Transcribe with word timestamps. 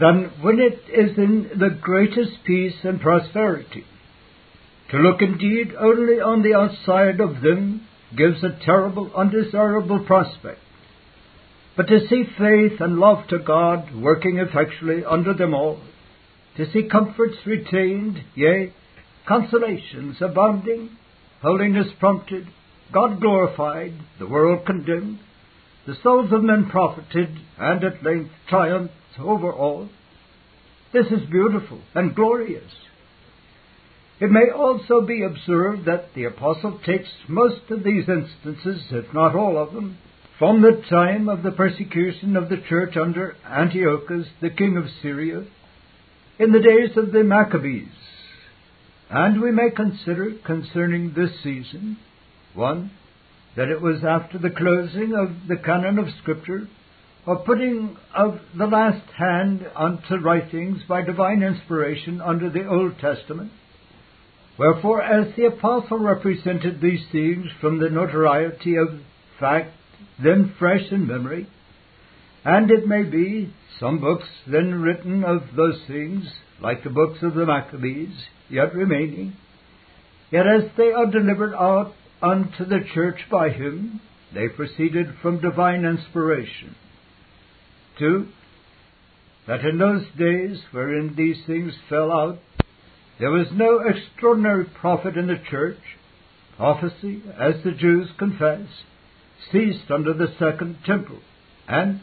than 0.00 0.30
when 0.40 0.60
it 0.60 0.80
is 0.88 1.16
in 1.16 1.50
the 1.58 1.76
greatest 1.80 2.44
peace 2.44 2.76
and 2.84 3.00
prosperity. 3.00 3.84
To 4.90 4.98
look 4.98 5.20
indeed 5.20 5.74
only 5.78 6.20
on 6.20 6.42
the 6.42 6.54
outside 6.54 7.20
of 7.20 7.42
them 7.42 7.86
gives 8.16 8.42
a 8.42 8.58
terrible, 8.64 9.10
undesirable 9.14 10.04
prospect. 10.06 10.60
But 11.76 11.88
to 11.88 12.08
see 12.08 12.24
faith 12.38 12.80
and 12.80 12.98
love 12.98 13.28
to 13.28 13.38
God 13.38 13.94
working 13.94 14.38
effectually 14.38 15.04
under 15.04 15.34
them 15.34 15.54
all, 15.54 15.80
to 16.56 16.70
see 16.72 16.88
comforts 16.90 17.36
retained, 17.46 18.24
yea, 18.34 18.72
consolations 19.26 20.16
abounding, 20.20 20.90
holiness 21.42 21.88
prompted, 22.00 22.48
God 22.92 23.20
glorified, 23.20 23.92
the 24.18 24.26
world 24.26 24.64
condemned, 24.64 25.18
the 25.88 25.96
souls 26.02 26.30
of 26.32 26.42
men 26.42 26.68
profited, 26.70 27.34
and 27.58 27.82
at 27.82 28.02
length 28.02 28.30
triumphed 28.46 28.92
over 29.18 29.50
all. 29.50 29.88
This 30.92 31.06
is 31.06 31.30
beautiful 31.30 31.80
and 31.94 32.14
glorious. 32.14 32.70
It 34.20 34.30
may 34.30 34.50
also 34.54 35.00
be 35.00 35.22
observed 35.22 35.86
that 35.86 36.12
the 36.14 36.24
Apostle 36.24 36.78
takes 36.84 37.08
most 37.26 37.70
of 37.70 37.84
these 37.84 38.06
instances, 38.06 38.82
if 38.90 39.14
not 39.14 39.34
all 39.34 39.56
of 39.56 39.72
them, 39.72 39.96
from 40.38 40.60
the 40.60 40.82
time 40.90 41.26
of 41.26 41.42
the 41.42 41.52
persecution 41.52 42.36
of 42.36 42.50
the 42.50 42.62
church 42.68 42.94
under 42.98 43.34
Antiochus, 43.46 44.26
the 44.42 44.50
king 44.50 44.76
of 44.76 44.90
Syria, 45.00 45.42
in 46.38 46.52
the 46.52 46.60
days 46.60 46.98
of 46.98 47.12
the 47.12 47.24
Maccabees. 47.24 47.88
And 49.08 49.40
we 49.40 49.52
may 49.52 49.70
consider 49.74 50.32
concerning 50.44 51.14
this 51.14 51.30
season, 51.42 51.96
one, 52.52 52.90
that 53.56 53.68
it 53.68 53.80
was 53.80 54.04
after 54.04 54.38
the 54.38 54.50
closing 54.50 55.14
of 55.14 55.48
the 55.48 55.56
canon 55.56 55.98
of 55.98 56.06
Scripture, 56.22 56.68
or 57.26 57.36
putting 57.44 57.96
of 58.14 58.40
the 58.56 58.66
last 58.66 59.06
hand 59.18 59.66
unto 59.76 60.16
writings 60.16 60.78
by 60.88 61.02
divine 61.02 61.42
inspiration 61.42 62.20
under 62.20 62.48
the 62.48 62.66
Old 62.66 62.98
Testament. 62.98 63.52
Wherefore, 64.58 65.02
as 65.02 65.34
the 65.36 65.46
Apostle 65.46 65.98
represented 65.98 66.80
these 66.80 67.04
things 67.12 67.46
from 67.60 67.78
the 67.78 67.90
notoriety 67.90 68.76
of 68.76 69.00
fact 69.38 69.72
then 70.22 70.54
fresh 70.58 70.90
in 70.90 71.06
memory, 71.06 71.46
and 72.44 72.70
it 72.70 72.86
may 72.86 73.02
be 73.02 73.52
some 73.78 74.00
books 74.00 74.26
then 74.46 74.80
written 74.80 75.24
of 75.24 75.42
those 75.54 75.80
things, 75.86 76.24
like 76.60 76.82
the 76.82 76.90
books 76.90 77.18
of 77.22 77.34
the 77.34 77.46
Maccabees, 77.46 78.14
yet 78.48 78.74
remaining, 78.74 79.34
yet 80.30 80.46
as 80.46 80.70
they 80.76 80.92
are 80.92 81.10
delivered 81.10 81.54
out 81.54 81.92
unto 82.22 82.64
the 82.64 82.80
church 82.94 83.20
by 83.30 83.50
him, 83.50 84.00
they 84.34 84.48
proceeded 84.48 85.06
from 85.22 85.40
divine 85.40 85.84
inspiration. 85.84 86.74
Two, 87.98 88.28
that 89.46 89.64
in 89.64 89.78
those 89.78 90.04
days 90.18 90.60
wherein 90.72 91.14
these 91.16 91.38
things 91.46 91.72
fell 91.88 92.12
out, 92.12 92.38
there 93.18 93.30
was 93.30 93.48
no 93.52 93.80
extraordinary 93.80 94.64
prophet 94.64 95.16
in 95.16 95.26
the 95.26 95.42
church. 95.50 95.78
Prophecy, 96.56 97.22
as 97.38 97.54
the 97.64 97.72
Jews 97.72 98.08
confess, 98.18 98.66
ceased 99.50 99.90
under 99.90 100.12
the 100.12 100.34
second 100.38 100.78
temple, 100.84 101.20
and 101.66 102.00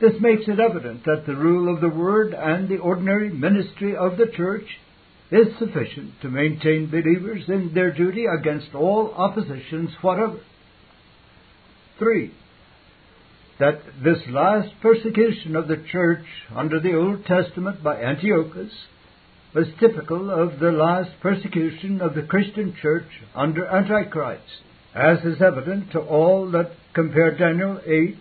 this 0.00 0.14
makes 0.20 0.48
it 0.48 0.60
evident 0.60 1.04
that 1.04 1.24
the 1.26 1.36
rule 1.36 1.72
of 1.72 1.80
the 1.80 1.88
Word 1.88 2.34
and 2.34 2.68
the 2.68 2.78
ordinary 2.78 3.30
ministry 3.30 3.96
of 3.96 4.16
the 4.16 4.26
church 4.26 4.66
is 5.30 5.46
sufficient 5.58 6.20
to 6.20 6.28
maintain 6.28 6.90
believers 6.90 7.44
in 7.48 7.72
their 7.74 7.92
duty 7.92 8.24
against 8.26 8.74
all 8.74 9.12
oppositions 9.16 9.90
whatever. 10.02 10.40
3. 11.98 12.32
That 13.58 13.80
this 14.02 14.18
last 14.28 14.68
persecution 14.82 15.56
of 15.56 15.68
the 15.68 15.82
church 15.90 16.24
under 16.54 16.80
the 16.80 16.94
Old 16.94 17.24
Testament 17.24 17.82
by 17.82 18.02
Antiochus 18.02 18.72
was 19.54 19.66
typical 19.78 20.30
of 20.30 20.58
the 20.58 20.72
last 20.72 21.10
persecution 21.22 22.00
of 22.00 22.14
the 22.14 22.22
Christian 22.22 22.74
church 22.82 23.06
under 23.34 23.64
Antichrist, 23.66 24.42
as 24.94 25.18
is 25.20 25.40
evident 25.40 25.92
to 25.92 26.00
all 26.00 26.50
that 26.50 26.72
compare 26.92 27.36
Daniel 27.36 27.80
8, 27.86 28.16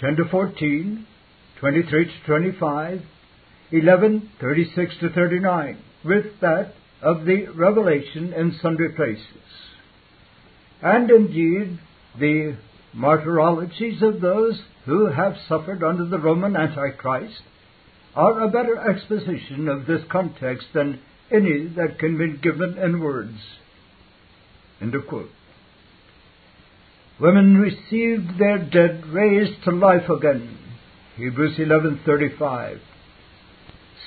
10 0.00 0.16
to 0.16 0.24
14, 0.30 1.06
23 1.58 2.04
to 2.04 2.10
25, 2.26 3.02
11, 3.72 4.30
36 4.40 4.94
to 5.00 5.08
39 5.08 5.78
with 6.04 6.40
that 6.40 6.74
of 7.02 7.24
the 7.24 7.46
revelation 7.54 8.32
in 8.32 8.58
sundry 8.60 8.92
places. 8.92 9.24
And 10.82 11.10
indeed, 11.10 11.78
the 12.18 12.56
martyrologies 12.96 14.02
of 14.02 14.20
those 14.20 14.60
who 14.86 15.06
have 15.06 15.34
suffered 15.48 15.82
under 15.82 16.06
the 16.06 16.18
Roman 16.18 16.56
Antichrist 16.56 17.42
are 18.14 18.40
a 18.40 18.48
better 18.48 18.78
exposition 18.90 19.68
of 19.68 19.86
this 19.86 20.02
context 20.10 20.66
than 20.74 21.00
any 21.30 21.68
that 21.76 21.98
can 21.98 22.16
be 22.16 22.38
given 22.38 22.78
in 22.78 23.00
words. 23.00 23.38
End 24.80 24.94
of 24.94 25.06
quote. 25.06 25.30
Women 27.20 27.58
received 27.58 28.38
their 28.38 28.58
dead 28.58 29.06
raised 29.06 29.64
to 29.64 29.72
life 29.72 30.08
again. 30.08 30.56
Hebrews 31.16 31.58
11:35. 31.58 32.78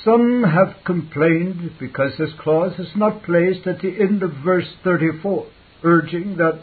Some 0.03 0.43
have 0.43 0.83
complained 0.83 1.73
because 1.79 2.13
this 2.17 2.33
clause 2.39 2.79
is 2.79 2.95
not 2.95 3.23
placed 3.23 3.67
at 3.67 3.81
the 3.81 3.99
end 3.99 4.23
of 4.23 4.31
verse 4.43 4.67
34, 4.83 5.45
urging 5.83 6.37
that 6.37 6.61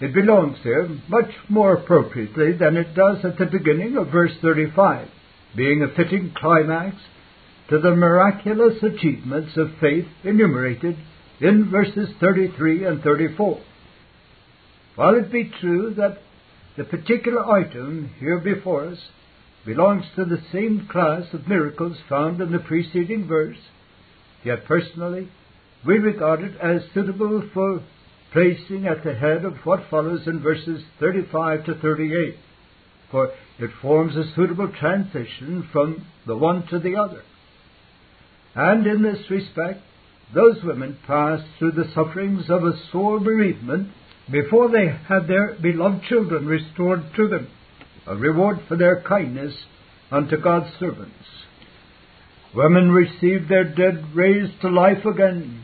it 0.00 0.14
belongs 0.14 0.56
there 0.64 0.88
much 1.08 1.30
more 1.48 1.74
appropriately 1.74 2.52
than 2.52 2.78
it 2.78 2.94
does 2.94 3.22
at 3.24 3.36
the 3.36 3.44
beginning 3.44 3.98
of 3.98 4.08
verse 4.08 4.32
35, 4.40 5.08
being 5.54 5.82
a 5.82 5.94
fitting 5.94 6.32
climax 6.34 6.96
to 7.68 7.78
the 7.78 7.94
miraculous 7.94 8.82
achievements 8.82 9.56
of 9.58 9.68
faith 9.78 10.06
enumerated 10.24 10.96
in 11.40 11.70
verses 11.70 12.08
33 12.18 12.84
and 12.86 13.02
34. 13.02 13.60
While 14.96 15.16
it 15.16 15.30
be 15.30 15.52
true 15.60 15.94
that 15.98 16.18
the 16.78 16.84
particular 16.84 17.44
item 17.46 18.10
here 18.18 18.38
before 18.38 18.86
us 18.86 18.98
belongs 19.64 20.04
to 20.16 20.24
the 20.24 20.42
same 20.52 20.88
class 20.90 21.24
of 21.32 21.48
miracles 21.48 21.96
found 22.08 22.40
in 22.40 22.52
the 22.52 22.58
preceding 22.58 23.26
verse, 23.26 23.58
yet 24.44 24.64
personally 24.64 25.28
we 25.86 25.98
regard 25.98 26.40
it 26.40 26.56
as 26.60 26.82
suitable 26.94 27.42
for 27.52 27.82
placing 28.32 28.86
at 28.86 29.02
the 29.04 29.14
head 29.14 29.44
of 29.44 29.54
what 29.64 29.88
follows 29.90 30.26
in 30.26 30.40
verses 30.40 30.82
35 30.98 31.64
to 31.66 31.74
38, 31.74 32.36
for 33.10 33.30
it 33.58 33.70
forms 33.82 34.16
a 34.16 34.34
suitable 34.34 34.70
transition 34.78 35.68
from 35.72 36.06
the 36.26 36.36
one 36.36 36.66
to 36.68 36.78
the 36.78 36.96
other. 36.96 37.22
And 38.54 38.86
in 38.86 39.02
this 39.02 39.30
respect, 39.30 39.80
those 40.34 40.62
women 40.62 40.98
passed 41.06 41.44
through 41.58 41.72
the 41.72 41.90
sufferings 41.94 42.48
of 42.48 42.62
a 42.62 42.78
sore 42.92 43.20
bereavement 43.20 43.90
before 44.30 44.70
they 44.70 44.86
had 44.86 45.26
their 45.26 45.56
beloved 45.60 46.04
children 46.04 46.46
restored 46.46 47.02
to 47.16 47.28
them 47.28 47.48
a 48.06 48.16
reward 48.16 48.60
for 48.68 48.76
their 48.76 49.02
kindness 49.02 49.54
unto 50.10 50.36
God's 50.36 50.70
servants. 50.78 51.14
Women 52.54 52.90
received 52.90 53.48
their 53.48 53.64
dead 53.64 54.14
raised 54.14 54.60
to 54.60 54.68
life 54.68 55.04
again. 55.04 55.62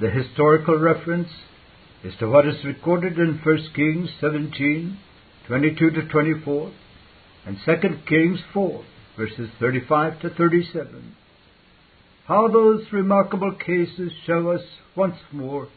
The 0.00 0.10
historical 0.10 0.78
reference 0.78 1.30
is 2.04 2.14
to 2.20 2.28
what 2.28 2.46
is 2.46 2.64
recorded 2.64 3.18
in 3.18 3.40
1 3.44 3.68
Kings 3.74 4.10
17, 4.20 4.96
22 5.48 5.90
to 5.90 6.08
24, 6.08 6.72
and 7.46 7.56
2 7.64 7.72
Kings 8.06 8.38
4, 8.52 8.84
verses 9.16 9.50
35 9.58 10.20
to 10.20 10.30
37. 10.30 11.16
How 12.26 12.46
those 12.46 12.84
remarkable 12.92 13.54
cases 13.54 14.12
show 14.26 14.50
us 14.50 14.62
once 14.94 15.16
more 15.32 15.68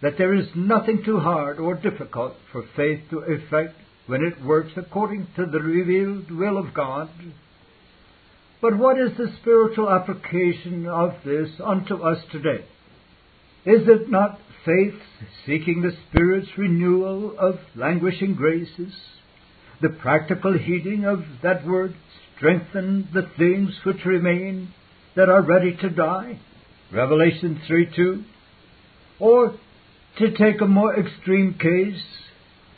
that 0.00 0.16
there 0.16 0.34
is 0.34 0.46
nothing 0.54 1.02
too 1.04 1.18
hard 1.20 1.58
or 1.58 1.74
difficult 1.74 2.34
for 2.50 2.64
faith 2.74 3.00
to 3.10 3.18
effect 3.18 3.74
when 4.06 4.22
it 4.22 4.44
works 4.44 4.72
according 4.76 5.28
to 5.36 5.46
the 5.46 5.60
revealed 5.60 6.30
will 6.30 6.58
of 6.58 6.74
God. 6.74 7.08
But 8.60 8.76
what 8.78 8.98
is 8.98 9.16
the 9.16 9.32
spiritual 9.40 9.90
application 9.90 10.86
of 10.86 11.14
this 11.24 11.48
unto 11.64 11.96
us 11.96 12.18
today? 12.30 12.64
Is 13.64 13.88
it 13.88 14.10
not 14.10 14.38
faith 14.64 15.00
seeking 15.46 15.82
the 15.82 15.96
Spirit's 16.08 16.48
renewal 16.56 17.36
of 17.38 17.56
languishing 17.76 18.34
graces? 18.34 18.92
The 19.80 19.90
practical 19.90 20.56
heeding 20.56 21.04
of 21.04 21.24
that 21.42 21.66
word, 21.66 21.94
strengthen 22.36 23.08
the 23.14 23.28
things 23.38 23.70
which 23.84 24.04
remain 24.04 24.72
that 25.16 25.28
are 25.28 25.42
ready 25.42 25.76
to 25.76 25.90
die? 25.90 26.40
Revelation 26.92 27.60
3 27.66 27.88
2. 27.94 28.24
Or, 29.20 29.54
to 30.18 30.30
take 30.32 30.60
a 30.60 30.66
more 30.66 30.98
extreme 30.98 31.54
case, 31.54 32.02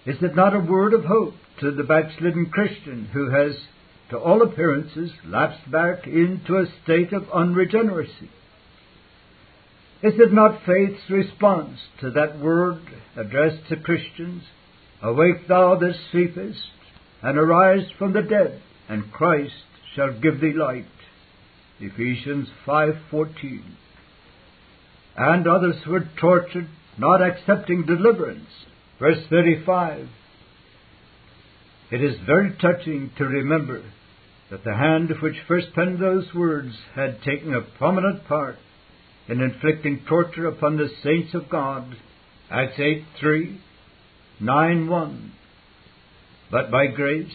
is 0.07 0.17
it 0.23 0.37
not 0.37 0.55
a 0.55 0.61
word 0.61 0.93
of 0.93 1.05
hope 1.05 1.35
to 1.61 1.71
the 1.71 1.83
backslidden 1.83 2.47
Christian 2.47 3.09
who 3.13 3.31
has, 3.31 3.55
to 4.11 4.19
all 4.19 4.43
appearances, 4.43 5.11
lapsed 5.25 5.71
back 5.71 6.07
into 6.07 6.57
a 6.57 6.67
state 6.83 7.13
of 7.13 7.29
unregeneracy? 7.33 8.31
Is 10.03 10.15
it 10.19 10.33
not 10.33 10.61
faith's 10.67 11.09
response 11.09 11.79
to 12.01 12.11
that 12.11 12.39
word 12.39 12.83
addressed 13.17 13.67
to 13.69 13.77
Christians? 13.77 14.43
Awake 15.03 15.49
thou 15.49 15.77
that 15.77 15.95
sleepest, 16.11 16.59
and 17.23 17.39
arise 17.39 17.87
from 17.99 18.13
the 18.13 18.23
dead, 18.23 18.61
and 18.89 19.11
Christ 19.11 19.65
shall 19.95 20.13
give 20.21 20.41
thee 20.41 20.53
light. 20.53 20.85
Ephesians 21.81 22.49
5:14. 22.67 23.63
And 25.17 25.47
others 25.47 25.87
were 25.87 26.09
tortured, 26.21 26.69
not 26.99 27.23
accepting 27.23 27.85
deliverance. 27.85 28.67
Verse 28.99 29.19
35. 29.29 30.09
It 31.91 32.03
is 32.03 32.17
very 32.27 32.57
touching 32.61 33.11
to 33.19 33.25
remember 33.25 33.83
that 34.51 34.65
the 34.65 34.75
hand 34.75 35.11
which 35.21 35.37
first 35.49 35.75
penned 35.75 36.01
those 36.01 36.33
words 36.35 36.75
had 36.95 37.23
taken 37.23 37.55
a 37.55 37.61
prominent 37.61 38.27
part 38.27 38.57
in 39.29 39.41
inflicting 39.41 40.05
torture 40.09 40.47
upon 40.47 40.77
the 40.77 40.89
saints 41.03 41.35
of 41.35 41.49
God. 41.49 41.97
Acts 42.51 42.79
8 42.79 43.05
3, 43.21 43.61
9 44.41 44.89
1. 44.89 45.33
But 46.51 46.71
by 46.71 46.87
grace 46.87 47.33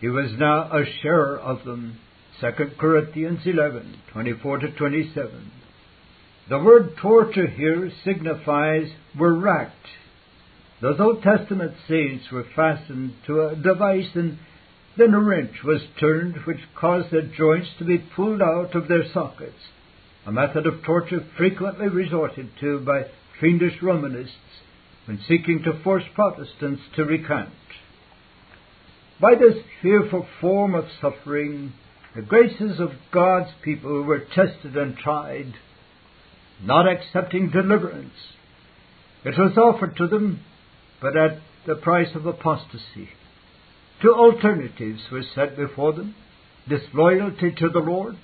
he 0.00 0.08
was 0.08 0.32
now 0.38 0.70
a 0.72 0.84
sharer 1.02 1.38
of 1.38 1.64
them. 1.64 1.98
2 2.40 2.50
Corinthians 2.78 3.40
11 3.46 3.96
24 4.12 4.58
to 4.58 4.70
27. 4.72 5.52
The 6.50 6.58
word 6.58 6.96
torture 7.00 7.46
here 7.46 7.90
signifies 8.04 8.88
were 9.18 9.34
racked. 9.34 9.72
Those 10.80 11.00
Old 11.00 11.22
Testament 11.22 11.72
saints 11.88 12.30
were 12.30 12.44
fastened 12.54 13.14
to 13.26 13.48
a 13.48 13.56
device 13.56 14.10
and 14.14 14.38
then 14.98 15.14
a 15.14 15.20
wrench 15.20 15.62
was 15.64 15.80
turned 15.98 16.36
which 16.44 16.60
caused 16.74 17.10
their 17.10 17.22
joints 17.22 17.68
to 17.78 17.84
be 17.84 17.98
pulled 17.98 18.42
out 18.42 18.74
of 18.74 18.88
their 18.88 19.04
sockets, 19.12 19.70
a 20.26 20.32
method 20.32 20.66
of 20.66 20.82
torture 20.84 21.24
frequently 21.36 21.88
resorted 21.88 22.50
to 22.60 22.80
by 22.80 23.06
fiendish 23.40 23.82
Romanists 23.82 24.34
when 25.06 25.18
seeking 25.26 25.62
to 25.62 25.82
force 25.82 26.04
Protestants 26.14 26.82
to 26.96 27.04
recant. 27.04 27.50
By 29.20 29.34
this 29.34 29.62
fearful 29.80 30.26
form 30.40 30.74
of 30.74 30.84
suffering, 31.00 31.72
the 32.14 32.22
graces 32.22 32.80
of 32.80 32.90
God's 33.12 33.50
people 33.62 34.02
were 34.02 34.20
tested 34.34 34.76
and 34.76 34.96
tried, 34.96 35.54
not 36.62 36.86
accepting 36.86 37.50
deliverance. 37.50 38.14
It 39.24 39.38
was 39.38 39.56
offered 39.56 39.96
to 39.96 40.06
them, 40.06 40.40
but 41.06 41.16
at 41.16 41.38
the 41.68 41.76
price 41.76 42.08
of 42.16 42.26
apostasy. 42.26 43.08
Two 44.02 44.12
alternatives 44.12 45.02
were 45.12 45.22
set 45.36 45.56
before 45.56 45.92
them 45.92 46.16
disloyalty 46.68 47.52
to 47.56 47.68
the 47.68 47.78
Lord, 47.78 48.16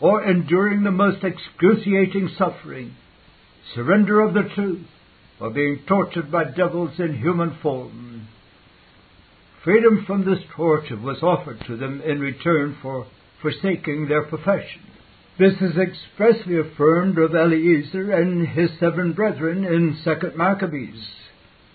or 0.00 0.22
enduring 0.22 0.84
the 0.84 0.92
most 0.92 1.24
excruciating 1.24 2.30
suffering, 2.38 2.94
surrender 3.74 4.20
of 4.20 4.34
the 4.34 4.48
truth, 4.54 4.86
or 5.40 5.50
being 5.50 5.80
tortured 5.88 6.30
by 6.30 6.44
devils 6.44 6.92
in 7.00 7.18
human 7.18 7.58
form. 7.60 8.28
Freedom 9.64 10.04
from 10.06 10.24
this 10.24 10.44
torture 10.54 10.96
was 10.96 11.24
offered 11.24 11.58
to 11.66 11.76
them 11.76 12.00
in 12.02 12.20
return 12.20 12.78
for 12.80 13.08
forsaking 13.40 14.06
their 14.06 14.22
profession. 14.22 14.82
This 15.40 15.54
is 15.60 15.76
expressly 15.76 16.56
affirmed 16.60 17.18
of 17.18 17.34
Eleazar 17.34 18.12
and 18.12 18.46
his 18.46 18.70
seven 18.78 19.12
brethren 19.12 19.64
in 19.64 19.98
Second 20.04 20.36
Maccabees. 20.36 21.04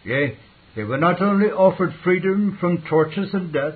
Yea, 0.07 0.37
they 0.77 0.83
were 0.85 0.97
not 0.97 1.21
only 1.21 1.47
offered 1.47 1.93
freedom 2.01 2.57
from 2.61 2.81
tortures 2.89 3.33
and 3.33 3.51
death, 3.51 3.75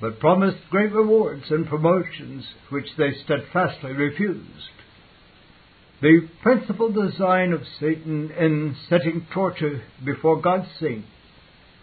but 0.00 0.18
promised 0.18 0.58
great 0.68 0.92
rewards 0.92 1.44
and 1.48 1.68
promotions 1.68 2.44
which 2.70 2.88
they 2.98 3.12
steadfastly 3.24 3.92
refused. 3.92 4.74
The 6.02 6.28
principal 6.42 6.90
design 6.90 7.52
of 7.52 7.62
Satan 7.78 8.32
in 8.32 8.76
setting 8.88 9.28
torture 9.32 9.84
before 10.04 10.40
God's 10.40 10.68
saints 10.80 11.06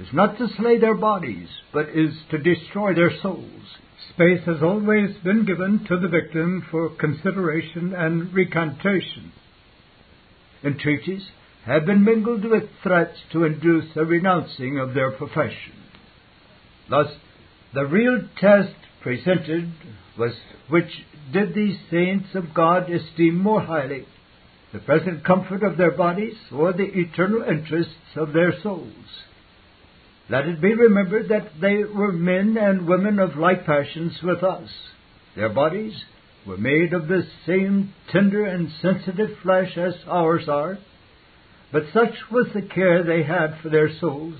is 0.01 0.09
not 0.11 0.37
to 0.37 0.49
slay 0.57 0.77
their 0.77 0.95
bodies, 0.95 1.47
but 1.71 1.87
is 1.89 2.13
to 2.29 2.37
destroy 2.39 2.93
their 2.93 3.11
souls. 3.21 3.77
Space 4.09 4.45
has 4.45 4.61
always 4.61 5.15
been 5.23 5.45
given 5.45 5.85
to 5.87 5.97
the 5.97 6.09
victim 6.09 6.67
for 6.69 6.89
consideration 6.89 7.93
and 7.95 8.33
recantation. 8.33 9.31
Entreaties 10.61 11.23
have 11.65 11.85
been 11.85 12.03
mingled 12.03 12.43
with 12.43 12.63
threats 12.81 13.17
to 13.31 13.43
induce 13.43 13.95
a 13.95 14.03
renouncing 14.03 14.79
of 14.79 14.93
their 14.93 15.11
profession. 15.11 15.73
Thus, 16.89 17.07
the 17.73 17.85
real 17.85 18.21
test 18.39 18.75
presented 19.01 19.71
was 20.17 20.33
which 20.69 20.91
did 21.31 21.53
these 21.53 21.77
saints 21.89 22.29
of 22.33 22.53
God 22.53 22.89
esteem 22.89 23.37
more 23.37 23.61
highly, 23.61 24.05
the 24.73 24.79
present 24.79 25.23
comfort 25.23 25.63
of 25.63 25.77
their 25.77 25.91
bodies 25.91 26.35
or 26.51 26.73
the 26.73 26.83
eternal 26.83 27.43
interests 27.43 28.15
of 28.15 28.33
their 28.33 28.53
souls? 28.61 28.89
Let 30.29 30.45
it 30.47 30.61
be 30.61 30.73
remembered 30.73 31.29
that 31.29 31.59
they 31.59 31.83
were 31.83 32.11
men 32.11 32.57
and 32.57 32.87
women 32.87 33.19
of 33.19 33.35
like 33.35 33.65
passions 33.65 34.17
with 34.23 34.43
us. 34.43 34.69
Their 35.35 35.49
bodies 35.49 35.93
were 36.47 36.57
made 36.57 36.93
of 36.93 37.07
the 37.07 37.23
same 37.45 37.93
tender 38.11 38.45
and 38.45 38.69
sensitive 38.81 39.37
flesh 39.43 39.77
as 39.77 39.93
ours 40.07 40.47
are, 40.47 40.77
but 41.71 41.83
such 41.93 42.13
was 42.31 42.47
the 42.53 42.61
care 42.61 43.03
they 43.03 43.23
had 43.23 43.57
for 43.61 43.69
their 43.69 43.89
souls, 43.99 44.35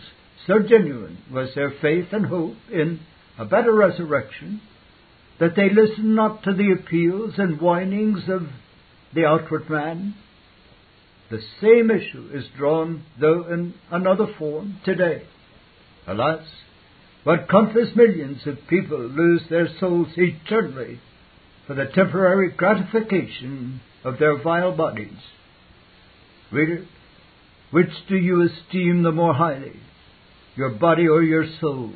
so 0.48 0.60
genuine 0.60 1.18
was 1.32 1.50
their 1.56 1.74
faith 1.82 2.08
and 2.12 2.26
hope 2.26 2.56
in 2.72 3.00
a 3.38 3.46
better 3.46 3.74
resurrection, 3.74 4.62
that 5.40 5.56
they 5.56 5.70
listened 5.70 6.16
not 6.16 6.44
to 6.44 6.54
the 6.54 6.76
appeals 6.78 7.34
and 7.38 7.60
whinings 7.60 8.24
of 8.28 8.44
the 9.14 9.26
outward 9.26 9.70
man. 9.70 10.14
The 11.30 11.40
same 11.62 11.90
issue 11.90 12.30
is 12.34 12.46
drawn, 12.58 13.04
though 13.20 13.48
in 13.52 13.74
another 13.90 14.28
form, 14.38 14.80
today. 14.84 15.24
Alas, 16.06 16.46
what 17.24 17.50
countless 17.50 17.96
millions 17.96 18.42
of 18.46 18.58
people 18.68 19.00
lose 19.00 19.42
their 19.50 19.68
souls 19.80 20.08
eternally 20.18 21.00
for 21.66 21.76
the 21.76 21.86
temporary 21.86 22.52
gratification 22.52 23.80
of 24.04 24.20
their 24.20 24.42
vile 24.42 24.76
bodies. 24.76 25.18
Reader, 26.52 26.86
which 27.72 27.90
do 28.10 28.16
you 28.16 28.42
esteem 28.42 29.04
the 29.04 29.12
more 29.12 29.34
highly, 29.34 29.80
your 30.56 30.70
body 30.70 31.08
or 31.08 31.24
your 31.24 31.46
soul? 31.60 31.92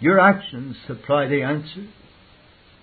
Your 0.00 0.20
actions 0.20 0.76
supply 0.86 1.26
the 1.28 1.42
answer. 1.42 1.86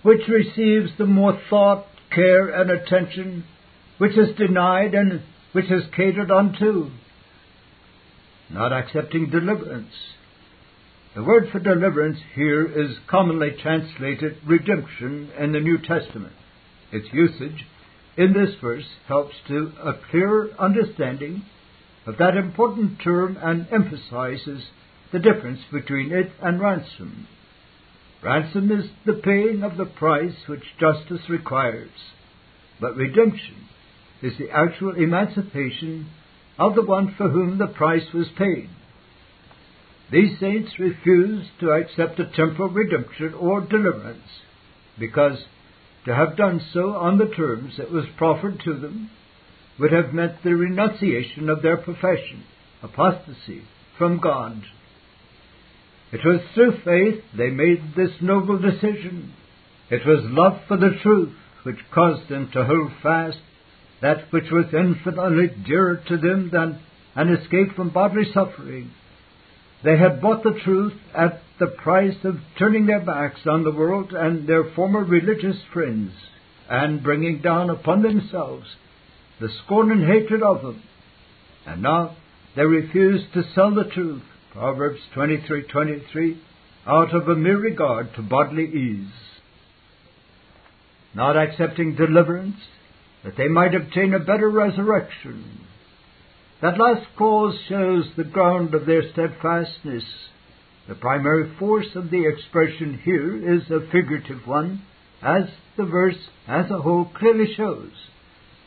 Which 0.02 0.28
receives 0.28 0.92
the 0.98 1.06
more 1.06 1.40
thought, 1.50 1.86
care, 2.10 2.50
and 2.50 2.72
attention? 2.72 3.44
Which 3.98 4.18
is 4.18 4.36
denied 4.38 4.94
and 4.94 5.22
which 5.52 5.70
is 5.70 5.84
catered 5.96 6.32
unto? 6.32 6.90
Not 8.50 8.74
accepting 8.74 9.30
deliverance. 9.30 9.94
The 11.16 11.24
word 11.24 11.50
for 11.52 11.60
deliverance 11.60 12.18
here 12.34 12.66
is 12.66 12.98
commonly 13.08 13.52
translated 13.62 14.38
redemption 14.46 15.30
in 15.38 15.52
the 15.52 15.60
New 15.60 15.78
Testament. 15.78 16.34
Its 16.92 17.08
usage 17.14 17.66
in 18.18 18.34
this 18.34 18.56
verse 18.62 18.88
helps 19.08 19.36
to 19.48 19.74
a 19.84 19.94
clearer 20.10 20.50
understanding 20.58 21.44
of 22.06 22.18
that 22.18 22.36
important 22.36 23.00
term 23.02 23.38
and 23.42 23.68
emphasizes 23.72 24.64
the 25.12 25.20
difference 25.20 25.60
between 25.72 26.12
it 26.12 26.32
and 26.42 26.60
ransom. 26.60 27.28
Ransom 28.24 28.72
is 28.72 28.90
the 29.06 29.22
paying 29.24 29.64
of 29.64 29.78
the 29.78 29.86
price 29.86 30.36
which 30.48 30.64
justice 30.80 31.30
requires, 31.30 31.92
but 32.80 32.96
redemption 32.96 33.68
is 34.22 34.34
the 34.38 34.50
actual 34.50 34.96
emancipation 34.96 36.10
of 36.58 36.76
the 36.76 36.82
one 36.82 37.14
for 37.18 37.30
whom 37.30 37.58
the 37.58 37.68
price 37.68 38.14
was 38.14 38.28
paid. 38.38 38.70
These 40.12 40.40
saints 40.40 40.72
refused 40.80 41.50
to 41.60 41.72
accept 41.72 42.20
a 42.20 42.26
temporal 42.26 42.70
redemption 42.70 43.34
or 43.34 43.62
deliverance 43.62 44.28
because 45.00 45.38
to 46.06 46.14
have 46.14 46.38
done 46.38 46.62
so 46.74 46.96
on 46.96 47.18
the 47.18 47.34
terms 47.36 47.74
that 47.78 47.92
was 47.92 48.06
proffered 48.18 48.62
to 48.66 48.74
them 48.74 49.10
would 49.80 49.92
have 49.92 50.14
meant 50.14 50.44
the 50.44 50.56
renunciation 50.56 51.50
of 51.50 51.62
their 51.62 51.78
profession, 51.78 52.44
apostasy 52.82 53.64
from 53.98 54.20
God. 54.20 54.62
It 56.12 56.22
was 56.24 56.42
through 56.54 56.80
faith 56.84 57.24
they 57.36 57.50
made 57.50 57.96
this 57.96 58.12
noble 58.22 58.60
decision. 58.60 59.34
It 59.90 60.06
was 60.06 60.20
love 60.24 60.62
for 60.68 60.78
the 60.78 60.98
truth 61.02 61.34
which 61.64 61.78
caused 61.92 62.30
them 62.30 62.52
to 62.54 62.66
hold 62.66 62.92
fast 63.02 63.40
that 64.02 64.32
which 64.32 64.52
was 64.52 64.66
infinitely 64.74 65.48
dearer 65.66 66.04
to 66.08 66.18
them 66.18 66.50
than 66.52 66.80
an 67.16 67.34
escape 67.34 67.76
from 67.76 67.90
bodily 67.90 68.26
suffering. 68.34 68.92
They 69.84 69.98
had 69.98 70.22
bought 70.22 70.44
the 70.44 70.60
truth 70.64 70.94
at 71.16 71.42
the 71.60 71.68
price 71.68 72.18
of 72.24 72.36
turning 72.60 72.86
their 72.86 73.00
backs 73.00 73.42
on 73.48 73.64
the 73.64 73.72
world 73.72 74.12
and 74.14 74.48
their 74.48 74.72
former 74.76 75.04
religious 75.04 75.58
friends, 75.72 76.12
and 76.70 77.04
bringing 77.04 77.42
down 77.42 77.70
upon 77.70 78.02
themselves 78.02 78.68
the 79.44 79.50
scorn 79.66 79.92
and 79.92 80.06
hatred 80.06 80.42
of 80.42 80.62
them. 80.62 80.82
And 81.68 81.82
now 81.82 82.16
they 82.56 82.64
refuse 82.64 83.22
to 83.34 83.44
sell 83.54 83.76
the 83.76 83.90
truth, 83.94 84.24
Proverbs 84.54 85.02
23:23, 85.14 86.38
out 86.88 87.14
of 87.14 87.28
a 87.28 87.36
mere 87.36 87.58
regard 87.58 88.14
to 88.16 88.22
bodily 88.22 88.68
ease. 88.68 89.14
Not 91.14 91.36
accepting 91.36 91.96
deliverance, 91.96 92.56
that 93.26 93.36
they 93.36 93.50
might 93.50 93.76
obtain 93.76 94.14
a 94.14 94.20
better 94.20 94.50
resurrection. 94.50 95.44
That 96.62 96.80
last 96.80 97.06
clause 97.18 97.60
shows 97.68 98.06
the 98.16 98.24
ground 98.24 98.74
of 98.74 98.86
their 98.86 99.12
steadfastness. 99.12 100.06
The 100.88 100.96
primary 100.96 101.50
force 101.60 101.96
of 101.96 102.10
the 102.12 102.26
expression 102.26 102.98
here 103.04 103.56
is 103.56 103.70
a 103.70 103.82
figurative 103.92 104.48
one, 104.48 104.84
as 105.22 105.50
the 105.76 105.84
verse 105.84 106.30
as 106.48 106.72
a 106.72 106.82
whole 106.82 107.06
clearly 107.14 107.54
shows. 107.56 107.92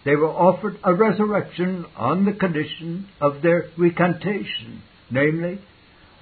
They 0.07 0.15
were 0.15 0.31
offered 0.31 0.79
a 0.85 0.95
resurrection 0.95 1.85
on 1.97 2.25
the 2.25 2.33
condition 2.33 3.09
of 3.21 3.43
their 3.43 3.71
recantation, 3.77 4.83
namely, 5.11 5.59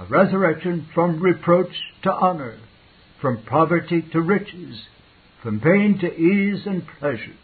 a 0.00 0.06
resurrection 0.06 0.88
from 0.94 1.20
reproach 1.20 1.74
to 2.04 2.10
honor, 2.10 2.58
from 3.20 3.42
poverty 3.44 4.00
to 4.12 4.22
riches, 4.22 4.86
from 5.42 5.60
pain 5.60 5.98
to 6.00 6.06
ease 6.06 6.62
and 6.64 6.82
pleasure. 6.98 7.36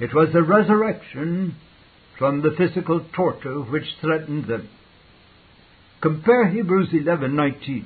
It 0.00 0.14
was 0.14 0.30
a 0.34 0.42
resurrection 0.42 1.56
from 2.18 2.40
the 2.40 2.54
physical 2.56 3.04
torture 3.14 3.60
which 3.60 3.84
threatened 4.00 4.46
them. 4.46 4.70
Compare 6.00 6.48
Hebrews 6.48 6.88
11:19. 6.92 7.84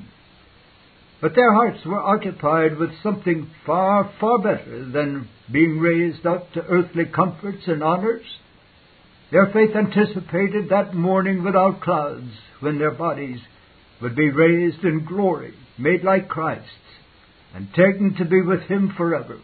But 1.20 1.34
their 1.34 1.52
hearts 1.52 1.84
were 1.84 2.00
occupied 2.00 2.78
with 2.78 2.90
something 3.02 3.50
far, 3.66 4.12
far 4.20 4.38
better 4.38 4.84
than 4.84 5.28
being 5.50 5.80
raised 5.80 6.25
up 6.25 6.52
to 6.52 6.64
earthly 6.64 7.06
comforts 7.06 7.66
and 7.66 7.82
honors. 7.82 8.25
Their 9.32 9.46
faith 9.46 9.75
anticipated 9.75 10.68
that 10.70 10.94
morning 10.94 11.42
without 11.42 11.80
clouds 11.80 12.30
when 12.60 12.78
their 12.78 12.92
bodies 12.92 13.40
would 14.00 14.14
be 14.14 14.30
raised 14.30 14.84
in 14.84 15.04
glory, 15.06 15.54
made 15.76 16.04
like 16.04 16.28
Christ's, 16.28 16.68
and 17.52 17.68
taken 17.75 18.14
to 18.18 18.25
be 18.25 18.40
with 18.40 18.62
Him 18.62 18.94
forever. 18.96 19.38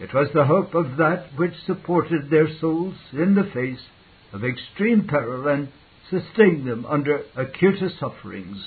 It 0.00 0.12
was 0.12 0.28
the 0.34 0.44
hope 0.44 0.74
of 0.74 0.96
that 0.96 1.28
which 1.36 1.54
supported 1.66 2.30
their 2.30 2.48
souls 2.60 2.96
in 3.12 3.36
the 3.36 3.48
face 3.54 3.86
of 4.32 4.44
extreme 4.44 5.06
peril 5.06 5.46
and 5.46 5.68
sustained 6.10 6.66
them 6.66 6.84
under 6.84 7.22
acutest 7.36 8.00
sufferings 8.00 8.66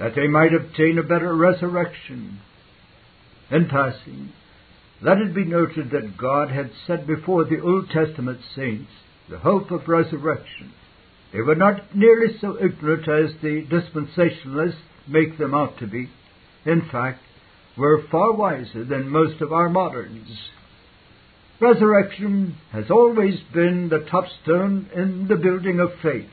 that 0.00 0.14
they 0.16 0.26
might 0.26 0.54
obtain 0.54 0.98
a 0.98 1.02
better 1.02 1.36
resurrection. 1.36 2.40
In 3.50 3.68
passing, 3.68 4.32
let 5.02 5.18
it 5.18 5.34
be 5.34 5.44
noted 5.44 5.90
that 5.90 6.16
God 6.16 6.50
had 6.50 6.70
set 6.86 7.06
before 7.06 7.44
the 7.44 7.60
Old 7.60 7.90
Testament 7.90 8.40
saints 8.56 8.90
the 9.28 9.38
hope 9.38 9.70
of 9.70 9.88
resurrection. 9.88 10.72
They 11.32 11.42
were 11.42 11.54
not 11.54 11.94
nearly 11.94 12.38
so 12.40 12.56
ignorant 12.56 13.08
as 13.08 13.40
the 13.42 13.64
dispensationalists 13.66 14.80
make 15.06 15.36
them 15.38 15.54
out 15.54 15.78
to 15.78 15.86
be. 15.86 16.08
In 16.64 16.88
fact, 16.90 17.20
were 17.76 18.04
far 18.10 18.32
wiser 18.32 18.84
than 18.84 19.08
most 19.08 19.42
of 19.42 19.52
our 19.52 19.68
moderns. 19.68 20.28
Resurrection 21.60 22.56
has 22.72 22.90
always 22.90 23.38
been 23.52 23.90
the 23.90 24.06
touchstone 24.10 24.88
in 24.94 25.28
the 25.28 25.36
building 25.36 25.78
of 25.78 25.90
faith. 26.02 26.30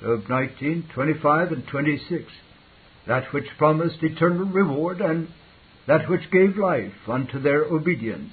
Job 0.00 0.24
19, 0.28 0.90
25 0.94 1.52
and 1.52 1.66
26 1.66 2.24
that 3.10 3.32
which 3.32 3.58
promised 3.58 4.00
eternal 4.04 4.46
reward, 4.46 5.00
and 5.00 5.26
that 5.88 6.08
which 6.08 6.30
gave 6.30 6.56
life 6.56 7.08
unto 7.08 7.40
their 7.40 7.64
obedience. 7.64 8.32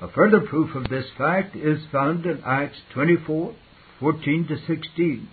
A 0.00 0.08
further 0.08 0.40
proof 0.40 0.74
of 0.74 0.90
this 0.90 1.06
fact 1.16 1.54
is 1.54 1.78
found 1.92 2.26
in 2.26 2.42
Acts 2.44 2.78
24, 2.92 3.54
14 4.00 4.48
to 4.48 4.56
16. 4.66 5.28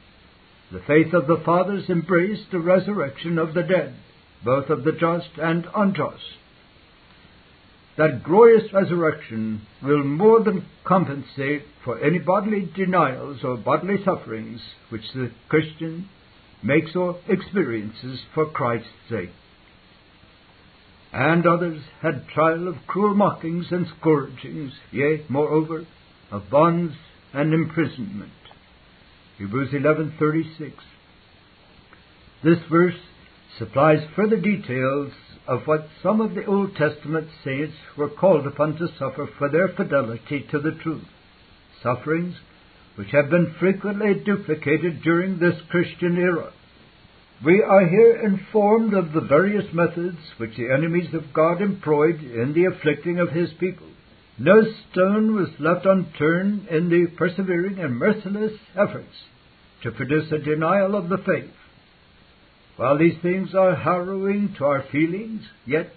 The 0.71 0.81
faith 0.85 1.11
of 1.11 1.25
the 1.25 1.41
fathers 1.43 1.89
embraced 1.89 2.51
the 2.51 2.59
resurrection 2.59 3.39
of 3.39 3.55
the 3.55 3.63
dead, 3.63 3.95
both 4.45 4.69
of 4.69 4.83
the 4.83 4.91
just 4.91 5.31
and 5.41 5.65
unjust. 5.75 6.21
That 7.97 8.23
glorious 8.23 8.71
resurrection 8.71 9.63
will 9.81 10.03
more 10.03 10.43
than 10.43 10.67
compensate 10.83 11.63
for 11.83 11.99
any 11.99 12.19
bodily 12.19 12.71
denials 12.75 13.39
or 13.43 13.57
bodily 13.57 14.03
sufferings 14.05 14.61
which 14.89 15.11
the 15.15 15.31
Christian 15.49 16.07
makes 16.63 16.95
or 16.95 17.19
experiences 17.27 18.19
for 18.33 18.45
Christ's 18.45 18.89
sake. 19.09 19.31
And 21.11 21.47
others 21.47 21.81
had 22.01 22.27
trial 22.27 22.67
of 22.67 22.75
cruel 22.85 23.15
mockings 23.15 23.67
and 23.71 23.87
scourgings, 23.99 24.73
yea, 24.91 25.25
moreover, 25.27 25.85
of 26.31 26.49
bonds 26.49 26.93
and 27.33 27.53
imprisonment. 27.53 28.31
Hebrews 29.37 29.73
11:36. 29.73 30.73
This 32.43 32.59
verse 32.69 32.99
supplies 33.57 34.05
further 34.15 34.37
details 34.37 35.13
of 35.47 35.65
what 35.65 35.89
some 36.03 36.21
of 36.21 36.35
the 36.35 36.45
Old 36.45 36.75
Testament 36.75 37.27
saints 37.43 37.75
were 37.97 38.09
called 38.09 38.45
upon 38.45 38.77
to 38.77 38.87
suffer 38.99 39.25
for 39.37 39.49
their 39.49 39.69
fidelity 39.69 40.45
to 40.51 40.59
the 40.59 40.71
truth. 40.71 41.07
Sufferings 41.81 42.35
which 42.99 43.11
have 43.11 43.29
been 43.29 43.55
frequently 43.61 44.13
duplicated 44.13 45.01
during 45.01 45.39
this 45.39 45.55
Christian 45.69 46.17
era. 46.17 46.51
We 47.45 47.63
are 47.65 47.87
here 47.87 48.25
informed 48.25 48.93
of 48.93 49.13
the 49.13 49.21
various 49.21 49.73
methods 49.73 50.17
which 50.35 50.57
the 50.57 50.69
enemies 50.69 51.13
of 51.13 51.31
God 51.31 51.61
employed 51.61 52.19
in 52.19 52.51
the 52.53 52.65
afflicting 52.65 53.19
of 53.19 53.29
His 53.29 53.51
people. 53.57 53.87
No 54.37 54.63
stone 54.91 55.33
was 55.33 55.47
left 55.59 55.85
unturned 55.85 56.67
in 56.67 56.89
the 56.89 57.07
persevering 57.15 57.79
and 57.79 57.95
merciless 57.95 58.59
efforts 58.75 59.15
to 59.83 59.91
produce 59.91 60.29
a 60.33 60.37
denial 60.37 60.93
of 60.93 61.07
the 61.07 61.19
faith. 61.19 61.53
While 62.75 62.97
these 62.97 63.21
things 63.21 63.55
are 63.55 63.77
harrowing 63.77 64.55
to 64.57 64.65
our 64.65 64.83
feelings, 64.91 65.43
yet 65.65 65.93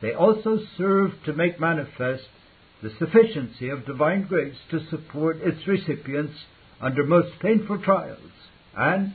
they 0.00 0.14
also 0.14 0.60
serve 0.78 1.10
to 1.26 1.34
make 1.34 1.60
manifest 1.60 2.24
the 2.82 2.90
sufficiency 2.98 3.68
of 3.68 3.86
divine 3.86 4.26
grace 4.26 4.56
to 4.70 4.86
support 4.88 5.38
its 5.42 5.66
recipients 5.66 6.34
under 6.80 7.04
most 7.04 7.38
painful 7.40 7.78
trials, 7.82 8.30
and 8.76 9.12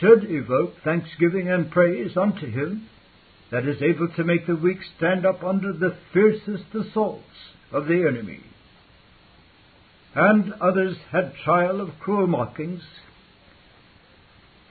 should 0.00 0.24
evoke 0.24 0.74
thanksgiving 0.82 1.50
and 1.50 1.70
praise 1.70 2.16
unto 2.16 2.50
Him 2.50 2.88
that 3.50 3.66
is 3.66 3.82
able 3.82 4.08
to 4.16 4.24
make 4.24 4.46
the 4.46 4.56
weak 4.56 4.78
stand 4.96 5.26
up 5.26 5.44
under 5.44 5.72
the 5.72 5.96
fiercest 6.12 6.74
assaults 6.74 7.22
of 7.72 7.86
the 7.86 8.06
enemy. 8.08 8.40
And 10.14 10.54
others 10.54 10.96
had 11.12 11.34
trial 11.44 11.80
of 11.80 11.98
cruel 12.00 12.26
mockings. 12.26 12.82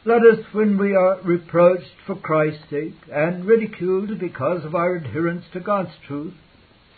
Let 0.05 0.21
us, 0.21 0.39
when 0.51 0.77
we 0.77 0.95
are 0.95 1.21
reproached 1.21 1.95
for 2.05 2.15
Christ's 2.15 2.63
sake 2.69 2.95
and 3.13 3.45
ridiculed 3.45 4.19
because 4.19 4.65
of 4.65 4.75
our 4.75 4.95
adherence 4.95 5.45
to 5.53 5.59
God's 5.59 5.91
truth, 6.07 6.33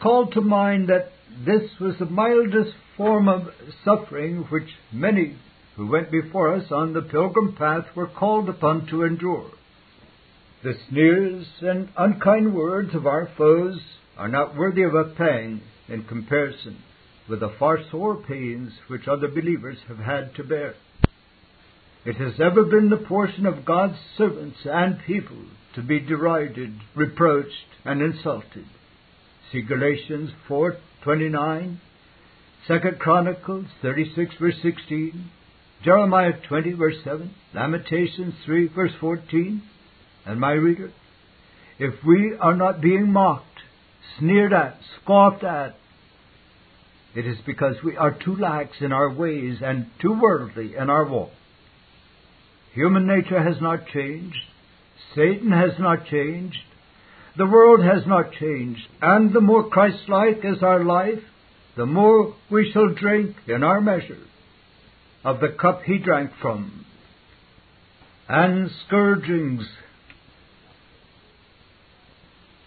call 0.01 0.27
to 0.31 0.41
mind 0.41 0.89
that 0.89 1.11
this 1.45 1.69
was 1.79 1.95
the 1.99 2.05
mildest 2.05 2.73
form 2.97 3.27
of 3.27 3.49
suffering 3.83 4.45
which 4.49 4.69
many 4.91 5.37
who 5.75 5.87
went 5.87 6.09
before 6.11 6.53
us 6.53 6.71
on 6.71 6.93
the 6.93 7.01
pilgrim 7.01 7.55
path 7.55 7.85
were 7.95 8.07
called 8.07 8.47
upon 8.47 8.87
to 8.87 9.03
endure. 9.03 9.51
The 10.63 10.73
sneers 10.89 11.45
and 11.61 11.89
unkind 11.97 12.55
words 12.55 12.95
of 12.95 13.05
our 13.05 13.29
foes 13.37 13.79
are 14.17 14.29
not 14.29 14.55
worthy 14.55 14.83
of 14.83 14.95
a 14.95 15.13
pang 15.15 15.61
in 15.87 16.03
comparison 16.05 16.77
with 17.29 17.41
the 17.41 17.53
far 17.59 17.79
sore 17.91 18.15
pains 18.15 18.71
which 18.87 19.07
other 19.07 19.27
believers 19.27 19.77
have 19.87 19.99
had 19.99 20.33
to 20.35 20.43
bear. 20.43 20.75
It 22.05 22.15
has 22.17 22.39
ever 22.39 22.63
been 22.63 22.89
the 22.89 23.05
portion 23.07 23.45
of 23.45 23.65
God's 23.65 23.97
servants 24.17 24.59
and 24.65 24.99
people 25.05 25.43
to 25.73 25.81
be 25.81 25.99
derided, 25.99 26.73
reproached, 26.95 27.65
and 27.83 28.01
insulted. 28.01 28.65
See 29.51 29.61
Galatians 29.61 30.31
4:29, 30.49 31.77
2 32.67 32.79
Chronicles 32.99 33.65
36 33.81 34.35
verse 34.39 34.55
16, 34.61 35.29
Jeremiah 35.83 36.33
20 36.47 36.73
verse 36.73 36.95
7, 37.03 37.33
Lamentations 37.53 38.33
3 38.45 38.67
verse 38.67 38.93
14, 38.99 39.61
and 40.25 40.39
my 40.39 40.51
reader, 40.51 40.91
if 41.77 41.93
we 42.03 42.35
are 42.39 42.55
not 42.55 42.81
being 42.81 43.11
mocked, 43.11 43.59
sneered 44.17 44.53
at, 44.53 44.77
scoffed 45.01 45.43
at, 45.43 45.75
it 47.15 47.25
is 47.25 47.37
because 47.45 47.75
we 47.83 47.95
are 47.95 48.11
too 48.11 48.35
lax 48.35 48.71
in 48.81 48.91
our 48.91 49.13
ways 49.13 49.59
and 49.61 49.87
too 50.01 50.19
worldly 50.19 50.75
in 50.75 50.89
our 50.89 51.05
walk. 51.05 51.31
Human 52.73 53.07
nature 53.07 53.41
has 53.41 53.61
not 53.61 53.87
changed. 53.87 54.35
Satan 55.15 55.51
has 55.51 55.79
not 55.79 56.05
changed. 56.07 56.57
The 57.37 57.45
world 57.45 57.83
has 57.83 58.05
not 58.07 58.31
changed. 58.33 58.87
And 59.01 59.33
the 59.33 59.41
more 59.41 59.69
Christ-like 59.69 60.39
is 60.43 60.63
our 60.63 60.83
life, 60.83 61.23
the 61.75 61.85
more 61.85 62.33
we 62.49 62.71
shall 62.71 62.93
drink 62.93 63.35
in 63.47 63.63
our 63.63 63.81
measure 63.81 64.23
of 65.25 65.39
the 65.39 65.49
cup 65.49 65.81
he 65.83 65.97
drank 65.97 66.31
from, 66.41 66.85
and 68.29 68.69
scourgings. 68.87 69.67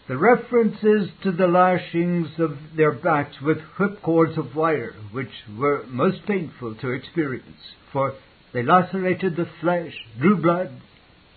The 0.08 0.16
reference 0.16 0.76
is 0.82 1.08
to 1.22 1.32
the 1.32 1.46
lashings 1.46 2.28
of 2.38 2.58
their 2.76 2.92
backs 2.92 3.36
with 3.40 3.58
whipcords 3.78 4.36
of 4.36 4.56
wire, 4.56 4.94
which 5.12 5.30
were 5.56 5.84
most 5.86 6.26
painful 6.26 6.74
to 6.76 6.90
experience, 6.90 7.60
for 7.92 8.14
they 8.52 8.62
lacerated 8.62 9.36
the 9.36 9.48
flesh, 9.60 9.94
drew 10.18 10.40
blood, 10.40 10.72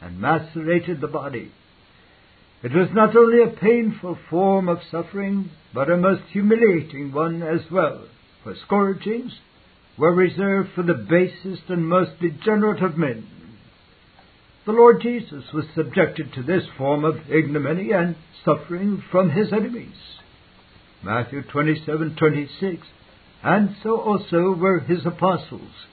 and 0.02 0.20
macerated 0.20 1.02
the 1.02 1.08
body. 1.08 1.52
It 2.64 2.74
was 2.74 2.90
not 2.94 3.16
only 3.16 3.42
a 3.42 3.48
painful 3.48 4.20
form 4.30 4.70
of 4.70 4.84
suffering, 4.92 5.50
but 5.74 5.90
a 5.90 5.98
most 5.98 6.24
humiliating 6.32 7.12
one 7.12 7.42
as 7.42 7.62
well, 7.72 8.06
for 8.44 8.56
scourgings 8.56 9.40
were 9.98 10.14
reserved 10.14 10.70
for 10.76 10.84
the 10.84 10.94
basest 10.94 11.70
and 11.70 11.88
most 11.88 12.20
degenerate 12.20 12.84
of 12.84 12.98
men. 12.98 13.28
The 14.66 14.74
Lord 14.74 15.02
Jesus 15.02 15.52
was 15.54 15.66
subjected 15.74 16.34
to 16.34 16.44
this 16.44 16.64
form 16.78 17.04
of 17.04 17.32
ignominy 17.32 17.92
and 17.92 18.16
suffering 18.46 19.04
from 19.12 19.32
his 19.32 19.52
enemies. 19.52 20.20
Matthew 21.04 21.42
27:26, 21.42 22.84
and 23.44 23.76
so 23.82 24.00
also 24.00 24.52
were 24.52 24.80
his 24.82 25.04
apostles. 25.04 25.88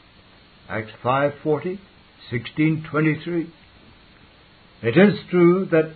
Acts 0.68 0.92
5:40, 1.02 1.78
16:23. 2.30 3.46
It 4.82 4.96
is 4.98 5.18
true 5.30 5.64
that 5.70 5.94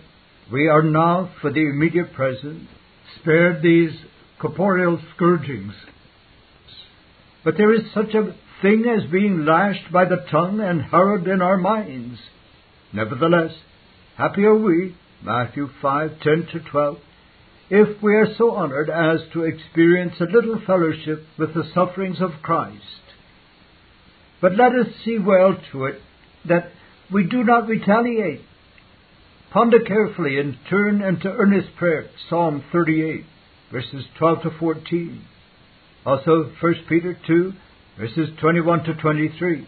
we 0.51 0.67
are 0.67 0.83
now, 0.83 1.31
for 1.41 1.51
the 1.51 1.61
immediate 1.61 2.13
present, 2.13 2.67
spared 3.19 3.61
these 3.61 3.91
corporeal 4.39 4.99
scourgings. 5.15 5.73
But 7.43 7.55
there 7.57 7.73
is 7.73 7.91
such 7.93 8.13
a 8.13 8.35
thing 8.61 8.85
as 8.85 9.09
being 9.11 9.45
lashed 9.45 9.91
by 9.91 10.05
the 10.05 10.25
tongue 10.31 10.59
and 10.59 10.81
harrowed 10.81 11.27
in 11.27 11.41
our 11.41 11.57
minds. 11.57 12.19
Nevertheless, 12.93 13.51
happy 14.17 14.43
are 14.45 14.55
we, 14.55 14.95
Matthew 15.21 15.69
5:10 15.81 16.51
to 16.51 16.59
12, 16.59 16.97
if 17.69 18.01
we 18.01 18.15
are 18.15 18.35
so 18.35 18.51
honored 18.51 18.89
as 18.89 19.21
to 19.33 19.43
experience 19.43 20.19
a 20.19 20.25
little 20.25 20.59
fellowship 20.59 21.25
with 21.37 21.53
the 21.53 21.63
sufferings 21.73 22.21
of 22.21 22.41
Christ. 22.41 23.01
But 24.41 24.55
let 24.55 24.73
us 24.73 24.87
see 25.03 25.17
well 25.17 25.55
to 25.71 25.85
it 25.85 26.01
that 26.45 26.71
we 27.11 27.23
do 27.23 27.43
not 27.43 27.67
retaliate. 27.67 28.41
Ponder 29.53 29.81
carefully 29.81 30.39
and 30.39 30.57
turn 30.67 31.03
into 31.03 31.29
earnest 31.29 31.75
prayer 31.77 32.09
Psalm 32.27 32.63
38, 32.71 33.23
verses 33.71 34.03
12 34.17 34.41
to 34.41 34.49
14. 34.59 35.23
Also 36.07 36.51
1 36.59 36.75
Peter 36.89 37.15
2, 37.27 37.53
verses 37.99 38.29
21 38.41 38.83
to 38.85 38.95
23. 38.95 39.67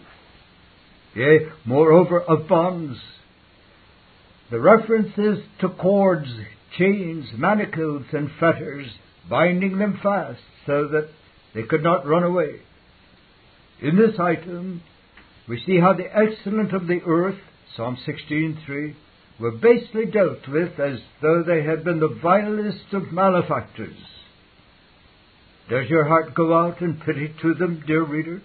Yea, 1.13 1.39
moreover, 1.65 2.20
of 2.20 2.48
bonds. 2.48 2.98
The 4.50 4.60
references 4.60 5.46
to 5.62 5.70
cords, 5.70 6.30
chains, 6.80 7.27
manacles, 7.38 8.06
and 8.12 8.32
fetters, 8.39 8.88
binding 9.30 9.77
them 9.77 10.00
fast 10.01 10.42
so 10.65 10.88
that 10.88 11.10
they 11.54 11.62
could 11.62 11.84
not 11.84 12.08
run 12.08 12.24
away. 12.24 12.56
In 13.84 13.98
this 13.98 14.20
item, 14.20 14.82
we 15.48 15.62
see 15.63 15.80
how 15.80 15.94
the 15.94 16.10
excellent 16.12 16.74
of 16.74 16.88
the 16.88 17.01
earth, 17.06 17.38
Psalm 17.75 17.98
16:3, 18.04 18.96
were 19.39 19.51
basely 19.51 20.06
dealt 20.06 20.48
with 20.48 20.80
as 20.80 21.00
though 21.22 21.44
they 21.44 21.63
had 21.63 21.84
been 21.84 22.00
the 22.00 22.20
vilest 22.22 22.94
of 22.94 23.12
malefactors. 23.12 23.98
Does 25.70 25.89
your 25.89 26.06
heart 26.06 26.34
go 26.36 26.58
out 26.58 26.82
in 26.82 27.01
pity 27.06 27.34
to 27.42 27.54
them, 27.56 27.84
dear 27.86 28.04
reader? 28.04 28.42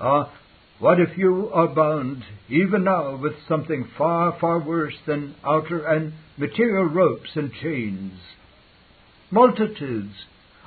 Ah, 0.00 0.32
what 0.78 0.98
if 0.98 1.16
you 1.16 1.50
are 1.52 1.68
bound, 1.68 2.24
even 2.48 2.84
now, 2.84 3.16
with 3.16 3.34
something 3.46 3.88
far, 3.96 4.36
far 4.40 4.58
worse 4.58 4.96
than 5.06 5.34
outer 5.44 5.86
and 5.86 6.14
material 6.36 6.86
ropes 6.86 7.30
and 7.36 7.52
chains? 7.62 8.18
Multitudes 9.30 10.14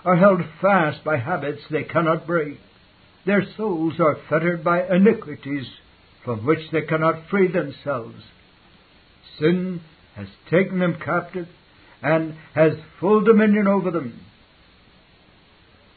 are 0.05 0.15
held 0.15 0.41
fast 0.61 1.03
by 1.03 1.17
habits 1.17 1.61
they 1.69 1.83
cannot 1.83 2.25
break. 2.25 2.59
Their 3.25 3.43
souls 3.57 3.95
are 3.99 4.17
fettered 4.29 4.63
by 4.63 4.87
iniquities 4.87 5.67
from 6.23 6.45
which 6.45 6.71
they 6.71 6.83
cannot 6.83 7.27
free 7.29 7.51
themselves. 7.51 8.23
Sin 9.39 9.81
has 10.15 10.27
taken 10.49 10.79
them 10.79 10.97
captive 11.03 11.47
and 12.01 12.35
has 12.53 12.73
full 12.99 13.21
dominion 13.21 13.67
over 13.67 13.91
them. 13.91 14.21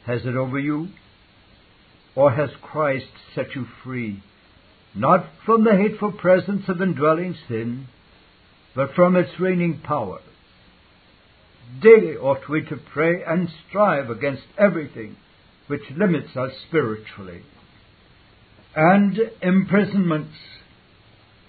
Has 0.05 0.21
it 0.25 0.35
over 0.35 0.59
you? 0.59 0.89
Or 2.15 2.31
has 2.31 2.49
Christ 2.61 3.11
set 3.35 3.55
you 3.55 3.65
free, 3.83 4.23
not 4.95 5.25
from 5.45 5.63
the 5.63 5.75
hateful 5.75 6.11
presence 6.11 6.63
of 6.67 6.81
indwelling 6.81 7.35
sin, 7.47 7.87
but 8.75 8.93
from 8.93 9.15
its 9.15 9.39
reigning 9.39 9.79
power? 9.79 10.19
Daily 11.81 12.17
ought 12.17 12.49
we 12.49 12.61
to 12.65 12.77
pray 12.91 13.23
and 13.25 13.47
strive 13.67 14.09
against 14.09 14.43
everything 14.57 15.15
which 15.67 15.83
limits 15.95 16.35
us 16.35 16.51
spiritually. 16.67 17.43
And 18.75 19.17
imprisonments, 19.41 20.35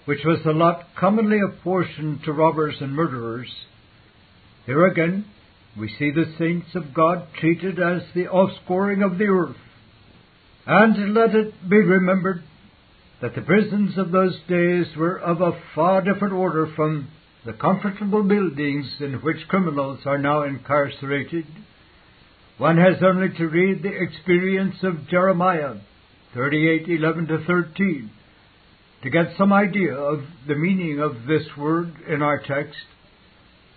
which 0.05 0.23
was 0.25 0.39
the 0.43 0.51
lot 0.51 0.87
commonly 0.97 1.39
apportioned 1.39 2.23
to 2.23 2.33
robbers 2.33 2.75
and 2.81 2.93
murderers. 2.93 3.49
Here 4.65 4.85
again, 4.85 5.25
we 5.77 5.87
see 5.99 6.11
the 6.11 6.33
saints 6.37 6.75
of 6.75 6.93
God 6.93 7.27
treated 7.39 7.79
as 7.79 8.01
the 8.13 8.25
offscouring 8.25 9.05
of 9.05 9.17
the 9.17 9.25
earth. 9.25 9.57
And 10.65 11.13
let 11.13 11.33
it 11.35 11.69
be 11.69 11.77
remembered 11.77 12.43
that 13.21 13.35
the 13.35 13.41
prisons 13.41 13.97
of 13.97 14.11
those 14.11 14.37
days 14.47 14.87
were 14.97 15.19
of 15.19 15.41
a 15.41 15.59
far 15.75 16.01
different 16.01 16.33
order 16.33 16.71
from 16.75 17.07
the 17.45 17.53
comfortable 17.53 18.23
buildings 18.23 18.87
in 18.99 19.13
which 19.21 19.47
criminals 19.47 19.99
are 20.05 20.17
now 20.17 20.43
incarcerated. 20.43 21.45
One 22.57 22.77
has 22.77 23.01
only 23.03 23.35
to 23.37 23.47
read 23.47 23.81
the 23.81 24.01
experience 24.01 24.75
of 24.83 25.07
Jeremiah 25.07 25.75
38:11 26.35 27.27
to 27.27 27.43
13 27.45 28.11
to 29.03 29.09
get 29.09 29.35
some 29.37 29.51
idea 29.51 29.93
of 29.93 30.19
the 30.47 30.55
meaning 30.55 30.99
of 30.99 31.25
this 31.27 31.43
word 31.57 31.93
in 32.07 32.21
our 32.21 32.39
text. 32.39 32.77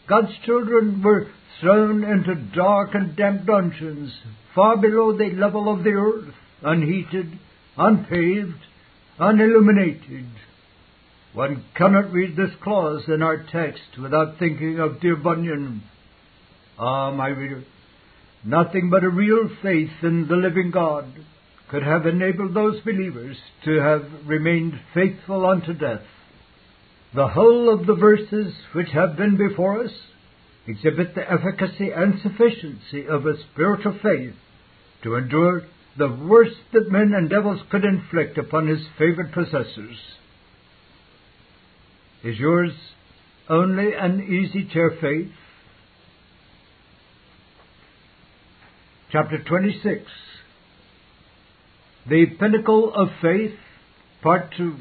God's 0.08 0.32
children 0.44 1.02
were 1.02 1.28
thrown 1.60 2.04
into 2.04 2.34
dark 2.54 2.90
and 2.94 3.16
damp 3.16 3.46
dungeons 3.46 4.12
far 4.54 4.76
below 4.76 5.16
the 5.16 5.30
level 5.30 5.72
of 5.72 5.82
the 5.82 5.90
earth, 5.90 6.34
unheated, 6.62 7.38
unpaved, 7.76 8.60
unilluminated. 9.18 10.26
One 11.32 11.64
cannot 11.74 12.12
read 12.12 12.36
this 12.36 12.54
clause 12.62 13.04
in 13.08 13.22
our 13.22 13.44
text 13.50 13.98
without 14.00 14.38
thinking 14.38 14.78
of 14.78 15.00
dear 15.00 15.16
Bunyan. 15.16 15.82
Ah, 16.78 17.10
my 17.10 17.28
reader, 17.28 17.64
Nothing 18.44 18.90
but 18.90 19.04
a 19.04 19.08
real 19.08 19.48
faith 19.62 19.90
in 20.02 20.28
the 20.28 20.36
living 20.36 20.70
God 20.70 21.06
could 21.74 21.82
have 21.82 22.06
enabled 22.06 22.54
those 22.54 22.80
believers 22.82 23.36
to 23.64 23.80
have 23.80 24.04
remained 24.26 24.74
faithful 24.94 25.44
unto 25.44 25.72
death. 25.72 26.02
The 27.12 27.26
whole 27.26 27.68
of 27.68 27.88
the 27.88 27.96
verses 27.96 28.54
which 28.74 28.90
have 28.92 29.16
been 29.16 29.36
before 29.36 29.82
us 29.82 29.90
exhibit 30.68 31.16
the 31.16 31.28
efficacy 31.28 31.90
and 31.90 32.20
sufficiency 32.22 33.08
of 33.08 33.26
a 33.26 33.42
spiritual 33.50 33.98
faith 34.00 34.34
to 35.02 35.16
endure 35.16 35.62
the 35.98 36.08
worst 36.08 36.58
that 36.72 36.92
men 36.92 37.12
and 37.12 37.28
devils 37.28 37.60
could 37.72 37.84
inflict 37.84 38.38
upon 38.38 38.68
his 38.68 38.86
favored 38.96 39.32
possessors. 39.32 39.96
Is 42.22 42.38
yours 42.38 42.70
only 43.50 43.94
an 43.94 44.22
easy 44.22 44.68
chair 44.72 44.92
faith? 45.00 45.32
chapter 49.10 49.38
26. 49.42 50.02
The 52.06 52.26
pinnacle 52.38 52.92
of 52.94 53.08
faith, 53.22 53.54
part 54.22 54.52
2, 54.58 54.76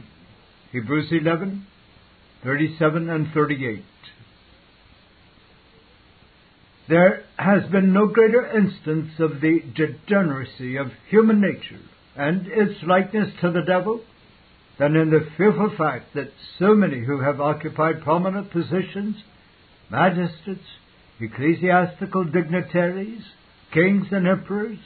Hebrews 0.74 1.08
11, 1.10 1.66
37 2.44 3.10
and 3.10 3.28
38. 3.34 3.86
There 6.90 7.24
has 7.38 7.64
been 7.72 7.94
no 7.94 8.08
greater 8.08 8.46
instance 8.46 9.12
of 9.20 9.40
the 9.40 9.62
degeneracy 9.74 10.76
of 10.76 10.88
human 11.08 11.40
nature 11.40 11.80
and 12.18 12.46
its 12.46 12.84
likeness 12.86 13.34
to 13.40 13.52
the 13.52 13.64
devil 13.66 14.02
than 14.78 14.98
in 14.98 15.10
the 15.10 15.26
fearful 15.38 15.74
fact 15.78 16.14
that 16.16 16.34
so 16.60 16.76
many 16.76 17.06
who 17.06 17.22
have 17.22 17.40
occupied 17.40 18.04
prominent 18.04 18.52
positions, 18.52 19.16
magistrates, 19.90 20.68
ecclesiastical 21.22 22.26
dignitaries, 22.26 23.24
kings 23.72 24.08
and 24.12 24.28
emperors 24.28 24.80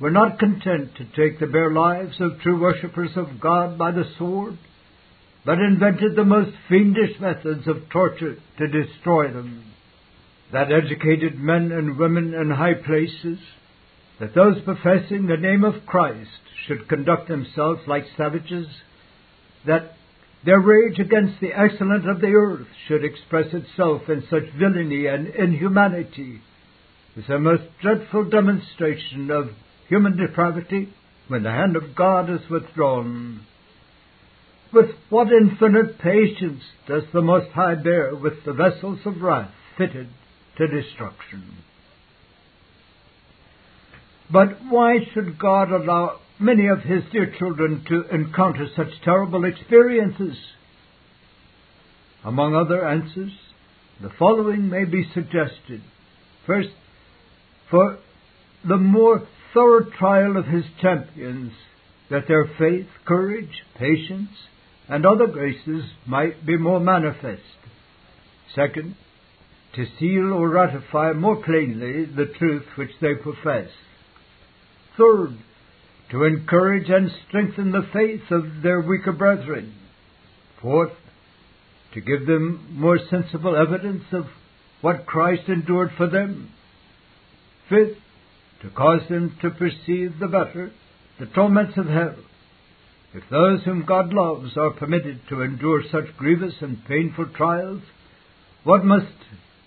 were 0.00 0.10
not 0.10 0.38
content 0.38 0.90
to 0.96 1.04
take 1.16 1.40
the 1.40 1.46
bare 1.46 1.72
lives 1.72 2.20
of 2.20 2.40
true 2.40 2.60
worshippers 2.60 3.10
of 3.16 3.40
God 3.40 3.76
by 3.76 3.90
the 3.90 4.04
sword, 4.16 4.56
but 5.44 5.58
invented 5.58 6.14
the 6.14 6.24
most 6.24 6.52
fiendish 6.68 7.18
methods 7.20 7.66
of 7.66 7.88
torture 7.90 8.36
to 8.58 8.68
destroy 8.68 9.28
them. 9.28 9.64
That 10.52 10.72
educated 10.72 11.38
men 11.38 11.72
and 11.72 11.98
women 11.98 12.32
in 12.34 12.50
high 12.50 12.74
places, 12.74 13.38
that 14.20 14.34
those 14.34 14.62
professing 14.64 15.26
the 15.26 15.36
name 15.36 15.64
of 15.64 15.86
Christ 15.86 16.30
should 16.66 16.88
conduct 16.88 17.28
themselves 17.28 17.80
like 17.86 18.04
savages, 18.16 18.66
that 19.66 19.94
their 20.44 20.60
rage 20.60 20.98
against 20.98 21.40
the 21.40 21.52
excellent 21.52 22.08
of 22.08 22.20
the 22.20 22.28
earth 22.28 22.68
should 22.86 23.04
express 23.04 23.52
itself 23.52 24.02
in 24.08 24.22
such 24.30 24.44
villainy 24.56 25.06
and 25.06 25.28
inhumanity, 25.28 26.40
is 27.16 27.28
a 27.28 27.38
most 27.38 27.64
dreadful 27.82 28.24
demonstration 28.24 29.30
of 29.30 29.50
human 29.88 30.16
depravity 30.16 30.88
when 31.28 31.42
the 31.42 31.50
hand 31.50 31.76
of 31.76 31.94
God 31.94 32.30
is 32.30 32.48
withdrawn. 32.50 33.40
With 34.72 34.90
what 35.08 35.28
infinite 35.32 35.98
patience 35.98 36.62
does 36.86 37.04
the 37.12 37.22
Most 37.22 37.50
High 37.52 37.74
bear 37.74 38.14
with 38.14 38.44
the 38.44 38.52
vessels 38.52 39.00
of 39.06 39.22
wrath 39.22 39.50
fitted 39.76 40.08
to 40.58 40.66
destruction. 40.66 41.58
But 44.30 44.58
why 44.68 44.98
should 45.14 45.38
God 45.38 45.70
allow 45.70 46.20
many 46.38 46.66
of 46.68 46.80
His 46.80 47.02
dear 47.12 47.34
children 47.38 47.84
to 47.88 48.14
encounter 48.14 48.66
such 48.76 49.00
terrible 49.02 49.44
experiences? 49.44 50.36
Among 52.24 52.54
other 52.54 52.86
answers, 52.86 53.32
the 54.02 54.10
following 54.18 54.68
may 54.68 54.84
be 54.84 55.08
suggested. 55.14 55.82
First, 56.46 56.68
for 57.70 57.98
the 58.66 58.76
more 58.76 59.26
thorough 59.52 59.84
trial 59.98 60.36
of 60.36 60.46
his 60.46 60.64
champions, 60.80 61.52
that 62.10 62.26
their 62.28 62.46
faith, 62.58 62.86
courage, 63.04 63.62
patience, 63.76 64.30
and 64.88 65.04
other 65.04 65.26
graces 65.26 65.84
might 66.06 66.46
be 66.46 66.56
more 66.56 66.80
manifest. 66.80 67.42
Second, 68.54 68.96
to 69.74 69.84
seal 69.98 70.32
or 70.32 70.48
ratify 70.48 71.12
more 71.12 71.36
plainly 71.36 72.06
the 72.06 72.32
truth 72.38 72.64
which 72.76 72.90
they 73.00 73.14
profess. 73.14 73.68
Third, 74.96 75.38
to 76.10 76.24
encourage 76.24 76.88
and 76.88 77.10
strengthen 77.28 77.70
the 77.70 77.86
faith 77.92 78.30
of 78.30 78.62
their 78.62 78.80
weaker 78.80 79.12
brethren. 79.12 79.74
Fourth, 80.62 80.92
to 81.94 82.00
give 82.00 82.26
them 82.26 82.66
more 82.72 82.98
sensible 83.10 83.54
evidence 83.54 84.04
of 84.12 84.24
what 84.80 85.06
Christ 85.06 85.42
endured 85.48 85.90
for 85.96 86.08
them. 86.08 86.50
Fifth, 87.68 87.98
to 88.62 88.70
cause 88.70 89.02
them 89.08 89.36
to 89.42 89.50
perceive 89.50 90.18
the 90.18 90.28
better 90.28 90.72
the 91.18 91.26
torments 91.26 91.76
of 91.76 91.86
hell. 91.86 92.16
If 93.12 93.24
those 93.30 93.62
whom 93.64 93.84
God 93.86 94.12
loves 94.12 94.56
are 94.56 94.70
permitted 94.70 95.20
to 95.28 95.42
endure 95.42 95.82
such 95.90 96.16
grievous 96.16 96.54
and 96.60 96.84
painful 96.86 97.26
trials, 97.36 97.82
what 98.64 98.84
must 98.84 99.06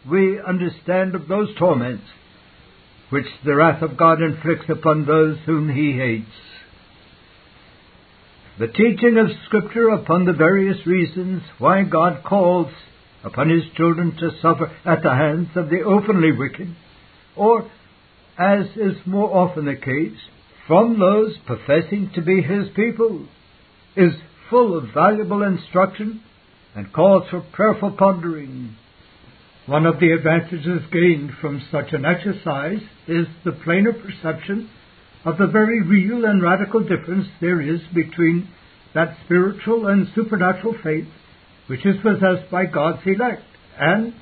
we 0.10 0.40
understand 0.40 1.16
of 1.16 1.28
those 1.28 1.50
torments 1.58 2.04
which 3.10 3.26
the 3.44 3.56
wrath 3.56 3.82
of 3.82 3.98
God 3.98 4.22
inflicts 4.22 4.70
upon 4.70 5.06
those 5.06 5.38
whom 5.46 5.70
he 5.70 5.94
hates? 5.94 6.32
The 8.60 8.68
teaching 8.68 9.18
of 9.18 9.36
Scripture 9.48 9.90
upon 9.90 10.26
the 10.26 10.34
various 10.34 10.86
reasons 10.86 11.42
why 11.58 11.84
God 11.84 12.24
calls 12.24 12.72
upon 13.24 13.50
his 13.50 13.64
children 13.76 14.16
to 14.18 14.32
suffer 14.42 14.72
at 14.86 15.02
the 15.04 15.16
hands 15.16 15.50
of 15.56 15.70
the 15.70 15.82
openly 15.82 16.32
wicked, 16.32 16.76
or, 17.36 17.70
as 18.42 18.66
is 18.76 18.98
more 19.06 19.36
often 19.36 19.66
the 19.66 19.76
case, 19.76 20.18
from 20.68 21.00
those 21.00 21.38
professing 21.46 22.12
to 22.16 22.22
be 22.22 22.42
his 22.42 22.68
people, 22.76 23.28
is 23.96 24.14
full 24.50 24.78
of 24.78 24.94
valuable 24.94 25.44
instruction 25.44 26.22
and 26.76 26.92
calls 26.92 27.24
for 27.30 27.42
prayerful 27.54 27.92
pondering. 27.98 28.76
One 29.68 29.86
of 29.86 30.00
the 30.00 30.12
advantages 30.12 30.82
gained 30.92 31.32
from 31.40 31.62
such 31.72 31.94
an 31.94 32.04
exercise 32.06 32.82
is 33.08 33.28
the 33.46 33.52
plainer 33.52 33.94
perception 33.94 34.70
of 35.24 35.38
the 35.38 35.48
very 35.48 35.82
real 35.84 36.26
and 36.26 36.42
radical 36.42 36.82
difference 36.82 37.28
there 37.40 37.62
is 37.62 37.82
between 37.94 38.50
that 38.96 39.18
spiritual 39.26 39.88
and 39.88 40.08
supernatural 40.16 40.76
faith 40.84 41.08
which 41.68 41.86
is 41.86 41.96
possessed 42.02 42.50
by 42.50 42.66
God's 42.66 43.02
elect 43.06 43.44
and 43.80 44.14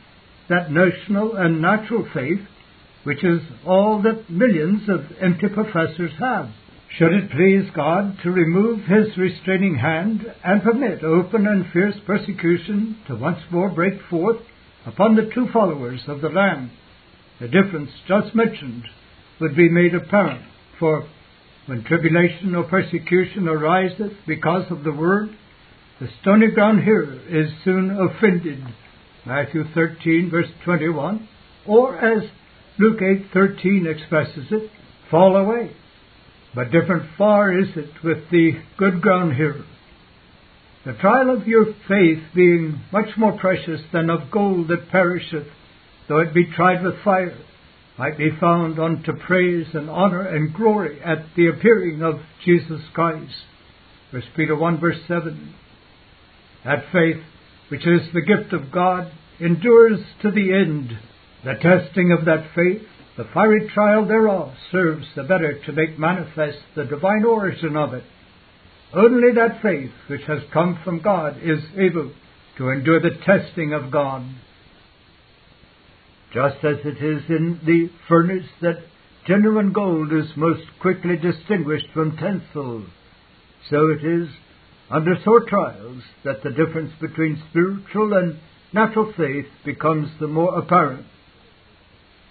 that 0.50 0.72
notional 0.72 1.36
and 1.36 1.62
natural 1.62 2.08
faith 2.14 2.42
which 3.10 3.24
is 3.24 3.42
all 3.66 4.04
that 4.04 4.30
millions 4.30 4.88
of 4.88 5.00
empty 5.20 5.48
professors 5.48 6.12
have. 6.20 6.48
Should 6.96 7.12
it 7.12 7.32
please 7.32 7.68
God 7.76 8.20
to 8.22 8.30
remove 8.30 8.82
His 8.86 9.18
restraining 9.18 9.78
hand 9.78 10.32
and 10.44 10.62
permit 10.62 11.04
open 11.04 11.48
and 11.48 11.66
fierce 11.74 11.96
persecution 12.06 13.00
to 13.08 13.16
once 13.16 13.40
more 13.50 13.70
break 13.70 13.96
forth 14.12 14.38
upon 14.86 15.16
the 15.16 15.26
true 15.34 15.50
followers 15.52 16.02
of 16.08 16.22
the 16.22 16.30
Lamb, 16.30 16.70
the 17.42 17.48
difference 17.48 17.90
just 18.08 18.36
mentioned 18.36 18.84
would 19.42 19.56
be 19.56 19.70
made 19.70 19.96
apparent. 19.96 20.44
For 20.78 21.10
when 21.66 21.84
tribulation 21.86 22.54
or 22.54 22.66
persecution 22.66 23.48
ariseth 23.48 24.14
because 24.28 24.70
of 24.70 24.84
the 24.84 24.94
word, 24.94 25.30
the 26.00 26.10
stony 26.22 26.52
ground 26.52 26.84
hearer 26.84 27.20
is 27.28 27.50
soon 27.66 27.90
offended. 27.90 28.64
Matthew 29.26 29.64
13 29.74 30.30
verse 30.30 30.52
21. 30.64 31.28
Or 31.66 31.98
as 31.98 32.30
Luke 32.80 33.02
8:13 33.02 33.86
expresses 33.86 34.52
it, 34.52 34.72
fall 35.12 35.36
away. 35.36 35.72
But 36.56 36.72
different 36.72 37.12
far 37.18 37.58
is 37.58 37.68
it 37.76 37.92
with 38.04 38.30
the 38.32 38.54
good 38.78 39.02
ground 39.02 39.36
here. 39.36 39.64
The 40.86 40.94
trial 40.94 41.30
of 41.30 41.46
your 41.46 41.66
faith 41.90 42.24
being 42.34 42.80
much 42.94 43.18
more 43.18 43.34
precious 43.34 43.82
than 43.92 44.10
of 44.10 44.32
gold 44.32 44.70
that 44.70 44.90
perisheth, 44.90 45.48
though 46.08 46.20
it 46.20 46.34
be 46.34 46.46
tried 46.46 46.82
with 46.82 47.04
fire, 47.04 47.36
might 47.98 48.18
be 48.18 48.32
found 48.40 48.80
unto 48.80 49.12
praise 49.12 49.68
and 49.74 49.90
honor 49.90 50.22
and 50.22 50.54
glory 50.54 51.02
at 51.02 51.36
the 51.36 51.48
appearing 51.48 52.02
of 52.02 52.22
Jesus 52.46 52.82
Christ. 52.94 53.44
1 54.12 54.24
Peter 54.38 54.56
1 54.56 54.80
verse 54.80 55.02
7. 55.06 55.54
That 56.64 56.86
faith, 56.94 57.22
which 57.68 57.86
is 57.86 58.08
the 58.14 58.22
gift 58.22 58.54
of 58.54 58.72
God, 58.72 59.12
endures 59.42 60.00
to 60.22 60.32
the 60.32 60.54
end. 60.54 60.98
The 61.44 61.56
testing 61.56 62.12
of 62.12 62.26
that 62.26 62.50
faith, 62.56 62.88
the 63.18 63.30
fiery 63.34 63.70
trial 63.74 64.06
thereof, 64.06 64.54
serves 64.72 65.06
the 65.16 65.24
better 65.24 65.60
to 65.66 65.72
make 65.72 65.98
manifest 65.98 66.60
the 66.76 66.86
divine 66.86 67.24
origin 67.24 67.78
of 67.78 67.94
it. 67.94 68.04
Only 68.94 69.32
that 69.34 69.62
faith 69.62 69.92
which 70.08 70.24
has 70.28 70.40
come 70.52 70.80
from 70.84 71.02
God 71.02 71.38
is 71.42 71.60
able 71.78 72.12
to 72.58 72.70
endure 72.70 73.00
the 73.00 73.18
testing 73.26 73.74
of 73.74 73.92
God 73.92 74.24
just 76.34 76.64
as 76.64 76.78
it 76.86 77.04
is 77.04 77.24
in 77.30 77.60
the 77.66 77.90
furnace 78.08 78.48
that 78.62 78.84
genuine 79.28 79.74
gold 79.74 80.14
is 80.14 80.30
most 80.36 80.64
quickly 80.80 81.18
distinguished 81.18 81.88
from 81.94 82.18
tinsel, 82.18 82.86
so 83.70 83.90
it 83.90 84.06
is 84.06 84.30
under 84.92 85.16
sore 85.24 85.46
trials 85.46 86.02
that 86.24 86.44
the 86.44 86.52
difference 86.52 86.92
between 87.00 87.42
spiritual 87.50 88.14
and 88.14 88.40
natural 88.74 89.12
faith 89.18 89.46
becomes 89.66 90.10
the 90.20 90.28
more 90.28 90.58
apparent. 90.58 91.06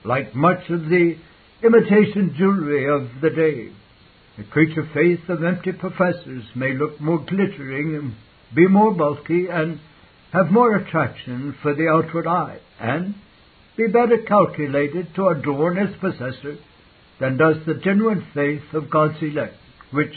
Like 0.09 0.35
much 0.35 0.71
of 0.71 0.89
the 0.89 1.17
imitation 1.63 2.35
jewelry 2.35 2.89
of 2.89 3.21
the 3.21 3.29
day, 3.29 3.69
the 4.39 4.45
creature 4.45 4.89
faith 4.95 5.29
of 5.29 5.45
empty 5.45 5.73
professors 5.73 6.45
may 6.55 6.73
look 6.73 6.99
more 6.99 7.19
glittering 7.19 8.17
be 8.55 8.67
more 8.67 8.95
bulky 8.95 9.49
and 9.51 9.79
have 10.33 10.51
more 10.51 10.75
attraction 10.77 11.55
for 11.61 11.75
the 11.75 11.89
outward 11.89 12.27
eye, 12.27 12.59
and 12.81 13.17
be 13.77 13.87
better 13.87 14.17
calculated 14.27 15.15
to 15.15 15.29
adorn 15.29 15.77
its 15.77 16.01
possessor 16.01 16.57
than 17.21 17.37
does 17.37 17.57
the 17.67 17.75
genuine 17.75 18.27
faith 18.33 18.73
of 18.73 18.89
God's 18.89 19.21
elect, 19.21 19.57
which 19.91 20.15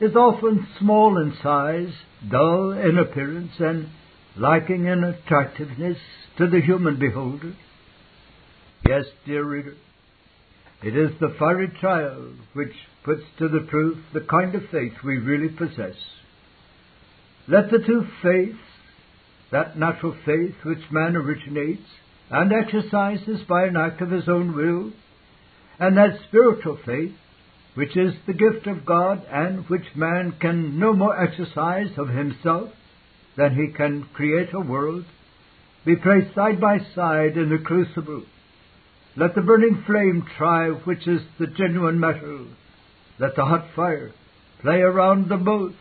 is 0.00 0.16
often 0.16 0.66
small 0.80 1.16
in 1.18 1.32
size, 1.40 1.92
dull 2.28 2.72
in 2.72 2.98
appearance, 2.98 3.52
and 3.60 3.88
lacking 4.36 4.86
in 4.86 5.04
attractiveness 5.04 5.98
to 6.38 6.48
the 6.48 6.60
human 6.60 6.98
beholder. 6.98 7.54
Yes, 8.88 9.04
dear 9.24 9.44
reader, 9.44 9.76
it 10.82 10.96
is 10.96 11.12
the 11.20 11.34
fiery 11.38 11.68
trial 11.80 12.32
which 12.52 12.74
puts 13.04 13.22
to 13.38 13.48
the 13.48 13.64
proof 13.68 13.98
the 14.12 14.22
kind 14.22 14.54
of 14.56 14.62
faith 14.72 14.94
we 15.04 15.18
really 15.18 15.50
possess. 15.50 15.94
Let 17.46 17.70
the 17.70 17.78
two 17.78 18.04
faiths, 18.22 18.58
that 19.52 19.78
natural 19.78 20.16
faith 20.26 20.54
which 20.64 20.90
man 20.90 21.14
originates, 21.14 21.86
and 22.28 22.52
exercises 22.52 23.42
by 23.48 23.66
an 23.66 23.76
act 23.76 24.00
of 24.00 24.10
his 24.10 24.28
own 24.28 24.56
will, 24.56 24.92
and 25.78 25.96
that 25.96 26.18
spiritual 26.28 26.78
faith, 26.84 27.12
which 27.74 27.96
is 27.96 28.14
the 28.26 28.32
gift 28.32 28.66
of 28.66 28.84
God 28.84 29.24
and 29.30 29.68
which 29.68 29.94
man 29.94 30.34
can 30.40 30.78
no 30.78 30.92
more 30.92 31.22
exercise 31.22 31.96
of 31.96 32.08
himself 32.08 32.70
than 33.36 33.54
he 33.54 33.72
can 33.76 34.08
create 34.12 34.52
a 34.52 34.60
world, 34.60 35.04
be 35.84 35.94
placed 35.94 36.34
side 36.34 36.60
by 36.60 36.78
side 36.94 37.36
in 37.36 37.48
the 37.48 37.58
crucible. 37.58 38.24
Let 39.14 39.34
the 39.34 39.42
burning 39.42 39.84
flame 39.86 40.26
try 40.38 40.68
which 40.70 41.06
is 41.06 41.20
the 41.38 41.46
genuine 41.46 42.00
metal. 42.00 42.46
Let 43.18 43.36
the 43.36 43.44
hot 43.44 43.66
fire 43.76 44.12
play 44.60 44.80
around 44.80 45.28
them 45.28 45.44
both, 45.44 45.74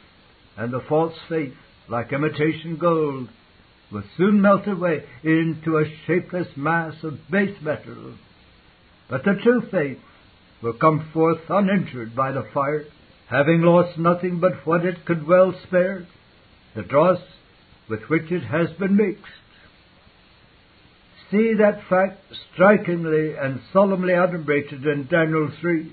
and 0.58 0.74
the 0.74 0.82
false 0.82 1.16
faith, 1.30 1.54
like 1.88 2.12
imitation 2.12 2.78
gold, 2.78 3.30
will 3.92 4.04
soon 4.18 4.42
melt 4.42 4.68
away 4.68 5.04
into 5.24 5.78
a 5.78 5.86
shapeless 6.06 6.48
mass 6.58 6.96
of 7.04 7.20
base 7.30 7.56
metal. 7.62 8.16
But 9.10 9.24
the 9.24 9.40
true 9.42 9.62
faith 9.72 10.00
will 10.62 10.74
come 10.74 11.10
forth 11.14 11.40
uninjured 11.50 12.16
by 12.16 12.34
the 12.34 12.48
fire, 12.54 12.86
having 13.30 13.62
lost 13.62 13.98
nothing 13.98 14.40
but 14.40 14.66
what 14.66 14.86
it 14.86 15.06
could 15.06 15.26
well 15.26 15.54
spare, 15.68 16.06
the 16.76 16.84
dross 16.84 17.20
with 17.90 18.02
which 18.04 18.30
it 18.32 18.44
has 18.44 18.70
been 18.78 18.98
mixed. 18.98 19.32
See 21.32 21.54
that 21.60 21.82
fact 21.90 22.22
strikingly 22.54 23.36
and 23.42 23.62
solemnly 23.72 24.14
adumbrated 24.14 24.86
in 24.86 25.08
Daniel 25.10 25.50
3. 25.62 25.92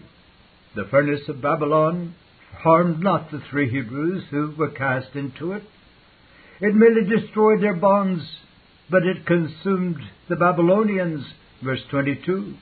The 0.75 0.89
furnace 0.91 1.29
of 1.29 1.41
Babylon 1.41 2.15
harmed 2.59 3.01
not 3.01 3.31
the 3.31 3.41
three 3.51 3.71
Hebrews 3.71 4.25
who 4.31 4.53
were 4.59 4.71
cast 4.71 5.15
into 5.15 5.53
it, 5.53 5.63
it 6.61 6.75
merely 6.75 7.05
destroyed 7.05 7.63
their 7.63 7.77
bonds, 7.77 8.23
but 8.91 9.05
it 9.05 9.27
consumed 9.27 9.99
the 10.29 10.37
Babylonians. 10.37 11.25
Verse 11.63 11.81
22. 11.91 12.55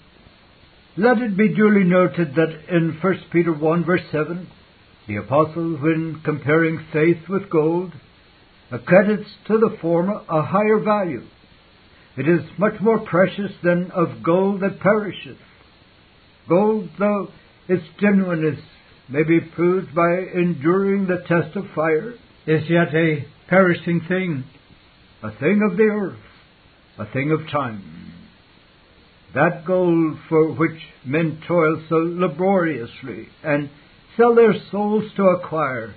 Let 0.99 1.19
it 1.19 1.37
be 1.37 1.55
duly 1.55 1.85
noted 1.85 2.35
that 2.35 2.75
in 2.75 2.99
1 3.01 3.15
Peter 3.33 3.53
1 3.53 3.85
verse 3.85 4.03
7, 4.11 4.49
the 5.09 5.17
apostle, 5.17 5.77
when 5.77 6.21
comparing 6.25 6.85
faith 6.93 7.29
with 7.29 7.51
gold, 7.51 7.93
accredits 8.71 9.29
to 9.47 9.59
the 9.59 9.77
former 9.81 10.21
a 10.29 10.43
higher 10.43 10.79
value. 10.79 11.23
It 12.17 12.29
is 12.29 12.41
much 12.59 12.81
more 12.81 13.01
precious 13.01 13.53
than 13.63 13.91
of 13.91 14.23
gold 14.23 14.61
that 14.61 14.81
perisheth. 14.81 15.37
Gold, 16.49 16.89
though 16.99 17.29
its 17.69 17.85
genuineness 18.01 18.61
may 19.09 19.23
be 19.23 19.41
proved 19.41 19.95
by 19.95 20.19
enduring 20.35 21.07
the 21.07 21.23
test 21.29 21.57
of 21.57 21.65
fire, 21.75 22.15
is 22.47 22.71
yet 22.71 22.95
a 22.95 23.27
perishing 23.49 24.01
thing, 24.09 24.45
a 25.23 25.31
thing 25.33 25.61
of 25.71 25.77
the 25.77 25.85
earth, 25.85 26.19
a 26.99 27.07
thing 27.07 27.33
of 27.33 27.51
time. 27.51 27.83
That 29.35 29.67
gold 29.67 30.19
for 30.29 30.53
which 30.53 30.81
men 31.05 31.43
toil 31.47 31.83
so 31.89 31.97
laboriously 31.97 33.29
and 33.45 33.69
sell 34.17 34.35
their 34.35 34.55
souls 34.71 35.05
to 35.17 35.25
acquire 35.25 35.95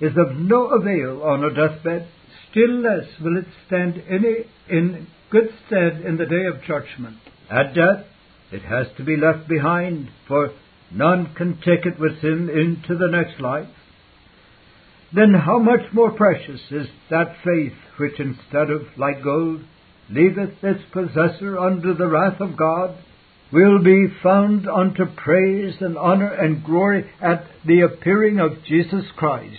is 0.00 0.12
of 0.16 0.36
no 0.36 0.68
avail 0.68 1.22
on 1.24 1.42
a 1.42 1.52
deathbed, 1.52 2.06
still 2.50 2.80
less 2.80 3.08
will 3.20 3.38
it 3.38 3.46
stand 3.66 4.02
any 4.08 4.46
in 4.68 5.08
good 5.30 5.48
stead 5.66 6.02
in 6.06 6.16
the 6.16 6.26
day 6.26 6.46
of 6.46 6.62
judgment. 6.62 7.18
At 7.50 7.74
death, 7.74 8.06
it 8.52 8.62
has 8.62 8.86
to 8.96 9.04
be 9.04 9.16
left 9.16 9.48
behind, 9.48 10.08
for 10.26 10.50
none 10.92 11.34
can 11.34 11.56
take 11.56 11.86
it 11.86 11.98
with 11.98 12.18
him 12.18 12.48
into 12.48 12.96
the 12.96 13.08
next 13.10 13.40
life. 13.40 13.68
Then 15.12 15.34
how 15.34 15.58
much 15.58 15.92
more 15.92 16.12
precious 16.12 16.60
is 16.70 16.86
that 17.10 17.36
faith 17.44 17.76
which 17.96 18.18
instead 18.20 18.70
of 18.70 18.82
like 18.96 19.22
gold 19.22 19.62
leaveth 20.08 20.62
its 20.62 20.82
possessor 20.92 21.58
under 21.58 21.94
the 21.94 22.06
wrath 22.06 22.40
of 22.40 22.56
God, 22.56 22.96
will 23.52 23.82
be 23.82 24.06
found 24.22 24.68
unto 24.68 25.04
praise 25.16 25.74
and 25.80 25.98
honor 25.98 26.32
and 26.32 26.64
glory 26.64 27.10
at 27.20 27.44
the 27.66 27.80
appearing 27.80 28.38
of 28.38 28.64
Jesus 28.64 29.04
Christ. 29.16 29.58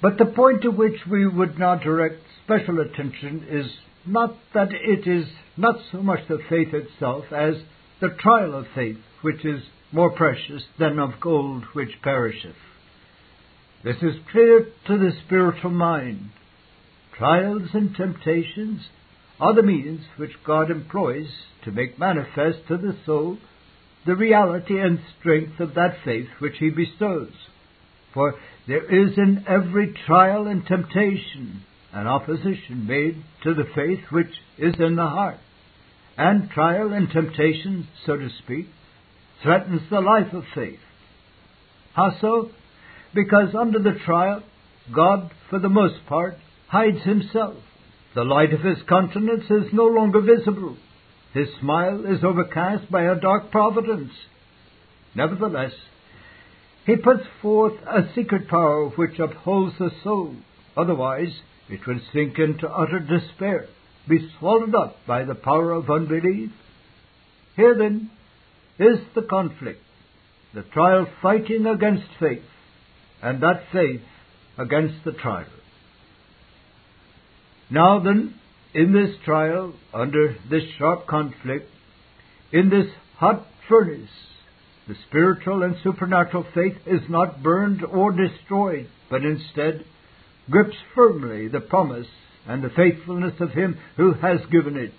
But 0.00 0.18
the 0.18 0.26
point 0.26 0.62
to 0.62 0.70
which 0.70 1.06
we 1.10 1.26
would 1.26 1.58
now 1.58 1.74
direct 1.74 2.22
special 2.44 2.80
attention 2.80 3.46
is 3.50 3.66
not 4.06 4.36
that 4.54 4.68
it 4.72 5.06
is 5.06 5.26
not 5.56 5.76
so 5.90 6.02
much 6.02 6.20
the 6.28 6.38
faith 6.48 6.72
itself 6.72 7.24
as 7.32 7.54
the 8.00 8.10
trial 8.10 8.54
of 8.54 8.66
faith, 8.74 8.98
which 9.22 9.44
is 9.44 9.62
more 9.90 10.10
precious 10.10 10.62
than 10.78 10.98
of 10.98 11.20
gold 11.20 11.64
which 11.72 12.00
perisheth. 12.02 12.54
This 13.82 13.96
is 13.96 14.14
clear 14.30 14.66
to 14.86 14.98
the 14.98 15.12
spiritual 15.26 15.70
mind. 15.70 16.30
Trials 17.16 17.70
and 17.74 17.94
temptations 17.94 18.82
are 19.40 19.54
the 19.54 19.62
means 19.62 20.02
which 20.16 20.32
God 20.44 20.70
employs 20.70 21.28
to 21.64 21.72
make 21.72 21.98
manifest 21.98 22.66
to 22.68 22.76
the 22.76 22.96
soul 23.04 23.38
the 24.06 24.14
reality 24.14 24.80
and 24.80 25.00
strength 25.18 25.60
of 25.60 25.74
that 25.74 25.98
faith 26.04 26.28
which 26.38 26.56
He 26.58 26.70
bestows. 26.70 27.32
For 28.14 28.34
there 28.68 28.84
is 28.84 29.16
in 29.16 29.46
every 29.48 29.94
trial 30.06 30.46
and 30.46 30.64
temptation 30.66 31.62
an 31.92 32.06
opposition 32.06 32.86
made 32.86 33.24
to 33.42 33.54
the 33.54 33.64
faith 33.74 34.00
which 34.10 34.30
is 34.58 34.74
in 34.78 34.94
the 34.94 35.06
heart. 35.06 35.38
And 36.18 36.50
trial 36.50 36.92
and 36.92 37.08
temptation, 37.10 37.88
so 38.04 38.16
to 38.16 38.28
speak, 38.44 38.66
threatens 39.42 39.80
the 39.88 40.00
life 40.00 40.34
of 40.34 40.44
faith. 40.54 40.80
How 41.94 42.14
so? 42.20 42.50
Because 43.14 43.54
under 43.58 43.78
the 43.78 43.98
trial, 44.04 44.42
God, 44.94 45.30
for 45.48 45.58
the 45.58 45.70
most 45.70 46.04
part, 46.06 46.36
hides 46.68 47.02
himself. 47.04 47.56
The 48.14 48.24
light 48.24 48.52
of 48.52 48.60
his 48.60 48.78
countenance 48.86 49.44
is 49.44 49.72
no 49.72 49.84
longer 49.84 50.20
visible. 50.20 50.76
His 51.32 51.48
smile 51.60 52.04
is 52.04 52.22
overcast 52.22 52.90
by 52.90 53.04
a 53.04 53.18
dark 53.18 53.50
providence. 53.50 54.12
Nevertheless, 55.14 55.72
he 56.88 56.96
puts 56.96 57.24
forth 57.42 57.74
a 57.86 58.08
secret 58.14 58.48
power 58.48 58.88
which 58.88 59.18
upholds 59.18 59.76
the 59.78 59.90
soul. 60.02 60.34
Otherwise, 60.74 61.42
it 61.68 61.86
would 61.86 62.00
sink 62.14 62.38
into 62.38 62.66
utter 62.66 62.98
despair, 62.98 63.66
be 64.08 64.30
swallowed 64.38 64.74
up 64.74 64.96
by 65.06 65.22
the 65.22 65.34
power 65.34 65.72
of 65.72 65.90
unbelief. 65.90 66.50
Here 67.56 67.76
then 67.76 68.10
is 68.78 69.00
the 69.14 69.20
conflict, 69.20 69.82
the 70.54 70.62
trial 70.62 71.06
fighting 71.20 71.66
against 71.66 72.06
faith, 72.18 72.48
and 73.22 73.42
that 73.42 73.64
faith 73.70 74.00
against 74.56 75.04
the 75.04 75.12
trial. 75.12 75.44
Now 77.68 77.98
then, 77.98 78.34
in 78.72 78.94
this 78.94 79.14
trial, 79.26 79.74
under 79.92 80.36
this 80.50 80.62
sharp 80.78 81.06
conflict, 81.06 81.68
in 82.50 82.70
this 82.70 82.86
hot 83.18 83.46
furnace, 83.68 84.08
the 84.88 84.96
spiritual 85.08 85.62
and 85.62 85.76
supernatural 85.84 86.46
faith 86.54 86.76
is 86.86 87.02
not 87.08 87.42
burned 87.42 87.84
or 87.84 88.10
destroyed, 88.10 88.88
but 89.10 89.22
instead 89.22 89.84
grips 90.50 90.76
firmly 90.94 91.48
the 91.48 91.60
promise 91.60 92.06
and 92.46 92.64
the 92.64 92.70
faithfulness 92.70 93.34
of 93.40 93.50
Him 93.50 93.78
who 93.96 94.14
has 94.14 94.40
given 94.50 94.76
it. 94.76 94.94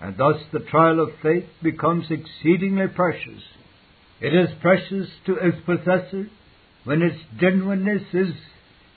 And 0.00 0.16
thus 0.16 0.42
the 0.52 0.60
trial 0.60 1.00
of 1.00 1.10
faith 1.22 1.46
becomes 1.62 2.06
exceedingly 2.10 2.88
precious. 2.88 3.42
It 4.20 4.34
is 4.34 4.50
precious 4.60 5.08
to 5.26 5.36
its 5.36 5.58
possessor 5.64 6.28
when 6.84 7.02
its 7.02 7.18
genuineness 7.38 8.02
is 8.12 8.34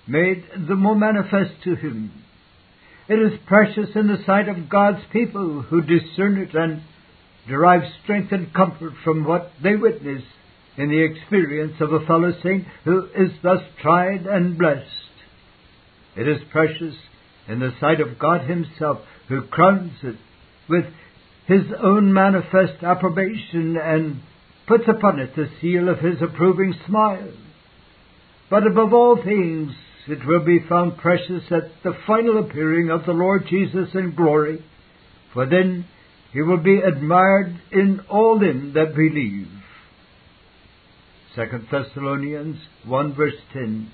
made 0.08 0.44
the 0.68 0.76
more 0.76 0.96
manifest 0.96 1.63
to 1.63 1.76
him. 1.76 2.12
It 3.08 3.20
is 3.20 3.39
precious 3.46 3.89
in 3.96 4.08
the 4.08 4.24
sight 4.26 4.50
of 4.50 4.70
God's 4.70 5.04
people 5.13 5.62
who 5.62 5.82
discern 5.82 6.38
it 6.38 6.54
and 6.54 6.82
derive 7.47 7.84
strength 8.03 8.31
and 8.31 8.53
comfort 8.53 8.93
from 9.03 9.23
what 9.23 9.51
they 9.63 9.75
witness 9.75 10.23
in 10.77 10.89
the 10.89 11.03
experience 11.03 11.75
of 11.79 11.93
a 11.93 12.05
fellow 12.05 12.34
saint 12.43 12.65
who 12.84 13.05
is 13.15 13.31
thus 13.41 13.62
tried 13.81 14.25
and 14.25 14.58
blessed. 14.58 14.89
It 16.15 16.27
is 16.27 16.41
precious 16.51 16.95
in 17.47 17.60
the 17.60 17.71
sight 17.79 18.01
of 18.01 18.19
God 18.19 18.41
Himself 18.41 18.99
who 19.27 19.41
crowns 19.43 19.93
it 20.03 20.15
with 20.69 20.86
His 21.47 21.63
own 21.81 22.13
manifest 22.13 22.84
approbation 22.84 23.77
and 23.77 24.21
puts 24.67 24.86
upon 24.88 25.19
it 25.19 25.36
the 25.36 25.49
seal 25.62 25.89
of 25.89 25.99
His 25.99 26.21
approving 26.21 26.73
smile. 26.88 27.31
But 28.49 28.65
above 28.67 28.93
all 28.93 29.21
things, 29.23 29.71
it 30.08 30.25
will 30.25 30.43
be 30.45 30.60
found 30.67 30.97
precious 30.97 31.43
at 31.51 31.84
the 31.84 31.93
final 32.05 32.39
appearing 32.39 32.89
of 32.89 33.05
the 33.05 33.13
Lord 33.13 33.47
Jesus 33.49 33.89
in 33.93 34.13
glory, 34.15 34.63
for 35.34 35.45
then 35.45 35.86
he 36.36 36.41
will 36.41 36.62
be 36.62 36.80
admired 36.80 37.62
in 37.71 38.02
all 38.10 38.38
them 38.38 38.74
that 38.74 38.93
believe. 38.93 39.48
2 41.34 41.43
Thessalonians 41.71 42.58
1 42.86 43.15
verse 43.15 43.39
10. 43.54 43.89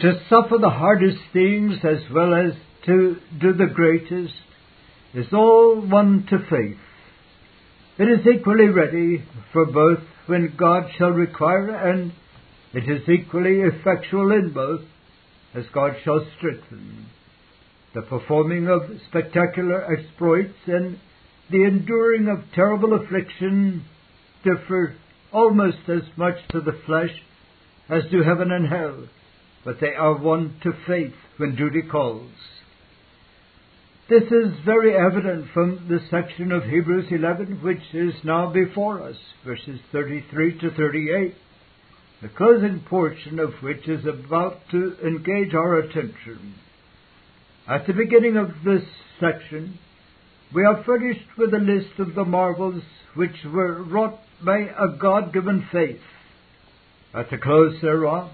To 0.00 0.12
suffer 0.28 0.58
the 0.60 0.68
hardest 0.68 1.16
things 1.32 1.76
as 1.82 2.02
well 2.12 2.34
as 2.34 2.52
to 2.84 3.16
do 3.40 3.54
the 3.54 3.72
greatest 3.72 4.34
is 5.14 5.32
all 5.32 5.80
one 5.80 6.26
to 6.28 6.40
faith. 6.40 6.76
It 7.98 8.04
is 8.04 8.26
equally 8.26 8.68
ready 8.68 9.24
for 9.54 9.64
both 9.64 10.04
when 10.26 10.54
God 10.58 10.90
shall 10.98 11.08
require 11.08 11.70
and 11.70 12.12
it 12.74 12.84
is 12.84 13.08
equally 13.08 13.62
effectual 13.62 14.30
in 14.32 14.52
both, 14.52 14.82
as 15.54 15.64
God 15.72 15.92
shall 16.04 16.26
strengthen. 16.36 17.06
The 17.98 18.02
performing 18.02 18.68
of 18.68 18.82
spectacular 19.08 19.84
exploits 19.92 20.54
and 20.68 21.00
the 21.50 21.64
enduring 21.64 22.28
of 22.28 22.44
terrible 22.54 22.94
affliction 22.94 23.84
differ 24.44 24.94
almost 25.32 25.88
as 25.88 26.02
much 26.16 26.36
to 26.52 26.60
the 26.60 26.78
flesh 26.86 27.10
as 27.88 28.04
do 28.12 28.22
heaven 28.22 28.52
and 28.52 28.68
hell, 28.68 29.08
but 29.64 29.80
they 29.80 29.96
are 29.96 30.14
one 30.16 30.60
to 30.62 30.72
faith 30.86 31.16
when 31.38 31.56
duty 31.56 31.82
calls. 31.82 32.30
This 34.08 34.30
is 34.30 34.60
very 34.64 34.94
evident 34.94 35.50
from 35.52 35.88
the 35.88 35.98
section 36.08 36.52
of 36.52 36.62
Hebrews 36.62 37.10
11 37.10 37.64
which 37.64 37.82
is 37.92 38.14
now 38.22 38.52
before 38.52 39.02
us, 39.02 39.16
verses 39.44 39.80
33 39.90 40.60
to 40.60 40.70
38 40.70 41.34
the 42.22 42.28
closing 42.28 42.78
portion 42.88 43.40
of 43.40 43.54
which 43.60 43.88
is 43.88 44.04
about 44.06 44.60
to 44.70 44.96
engage 45.04 45.52
our 45.52 45.80
attention. 45.80 46.54
At 47.68 47.86
the 47.86 47.92
beginning 47.92 48.38
of 48.38 48.64
this 48.64 48.82
section, 49.20 49.78
we 50.54 50.64
are 50.64 50.82
furnished 50.84 51.36
with 51.36 51.52
a 51.52 51.58
list 51.58 51.98
of 51.98 52.14
the 52.14 52.24
marvels 52.24 52.82
which 53.14 53.44
were 53.44 53.82
wrought 53.82 54.18
by 54.42 54.60
a 54.60 54.96
God 54.98 55.34
given 55.34 55.68
faith. 55.70 56.00
At 57.14 57.28
the 57.28 57.36
close 57.36 57.78
thereof, 57.82 58.30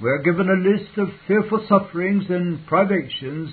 we 0.00 0.08
are 0.08 0.22
given 0.22 0.48
a 0.48 0.70
list 0.70 0.96
of 0.96 1.08
fearful 1.26 1.66
sufferings 1.68 2.24
and 2.30 2.66
privations 2.66 3.52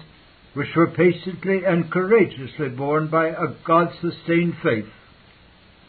which 0.53 0.73
were 0.73 0.91
patiently 0.91 1.65
and 1.65 1.91
courageously 1.91 2.69
borne 2.69 3.09
by 3.09 3.27
a 3.27 3.55
God 3.65 3.89
sustained 3.99 4.53
faith. 4.63 4.87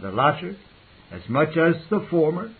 The 0.03 0.11
latter, 0.11 0.57
as 1.13 1.23
much 1.29 1.57
as 1.57 1.77
the 1.89 2.05
former, 2.11 2.53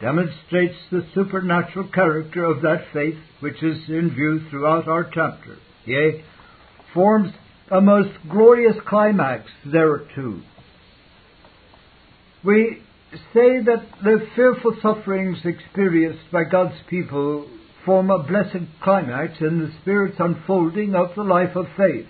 demonstrates 0.00 0.78
the 0.92 1.04
supernatural 1.12 1.88
character 1.88 2.44
of 2.44 2.62
that 2.62 2.84
faith 2.92 3.18
which 3.40 3.60
is 3.64 3.88
in 3.88 4.10
view 4.14 4.48
throughout 4.48 4.86
our 4.86 5.02
chapter. 5.02 5.56
Yea, 5.88 6.22
forms 6.92 7.32
a 7.70 7.80
most 7.80 8.10
glorious 8.28 8.76
climax 8.86 9.48
thereto. 9.64 10.42
We 12.44 12.82
say 13.32 13.62
that 13.64 13.86
the 14.02 14.26
fearful 14.36 14.76
sufferings 14.82 15.38
experienced 15.44 16.30
by 16.30 16.44
God's 16.44 16.76
people 16.90 17.48
form 17.86 18.10
a 18.10 18.22
blessed 18.22 18.68
climax 18.82 19.40
in 19.40 19.60
the 19.60 19.72
Spirit's 19.80 20.18
unfolding 20.18 20.94
of 20.94 21.14
the 21.16 21.22
life 21.22 21.56
of 21.56 21.66
faith. 21.76 22.06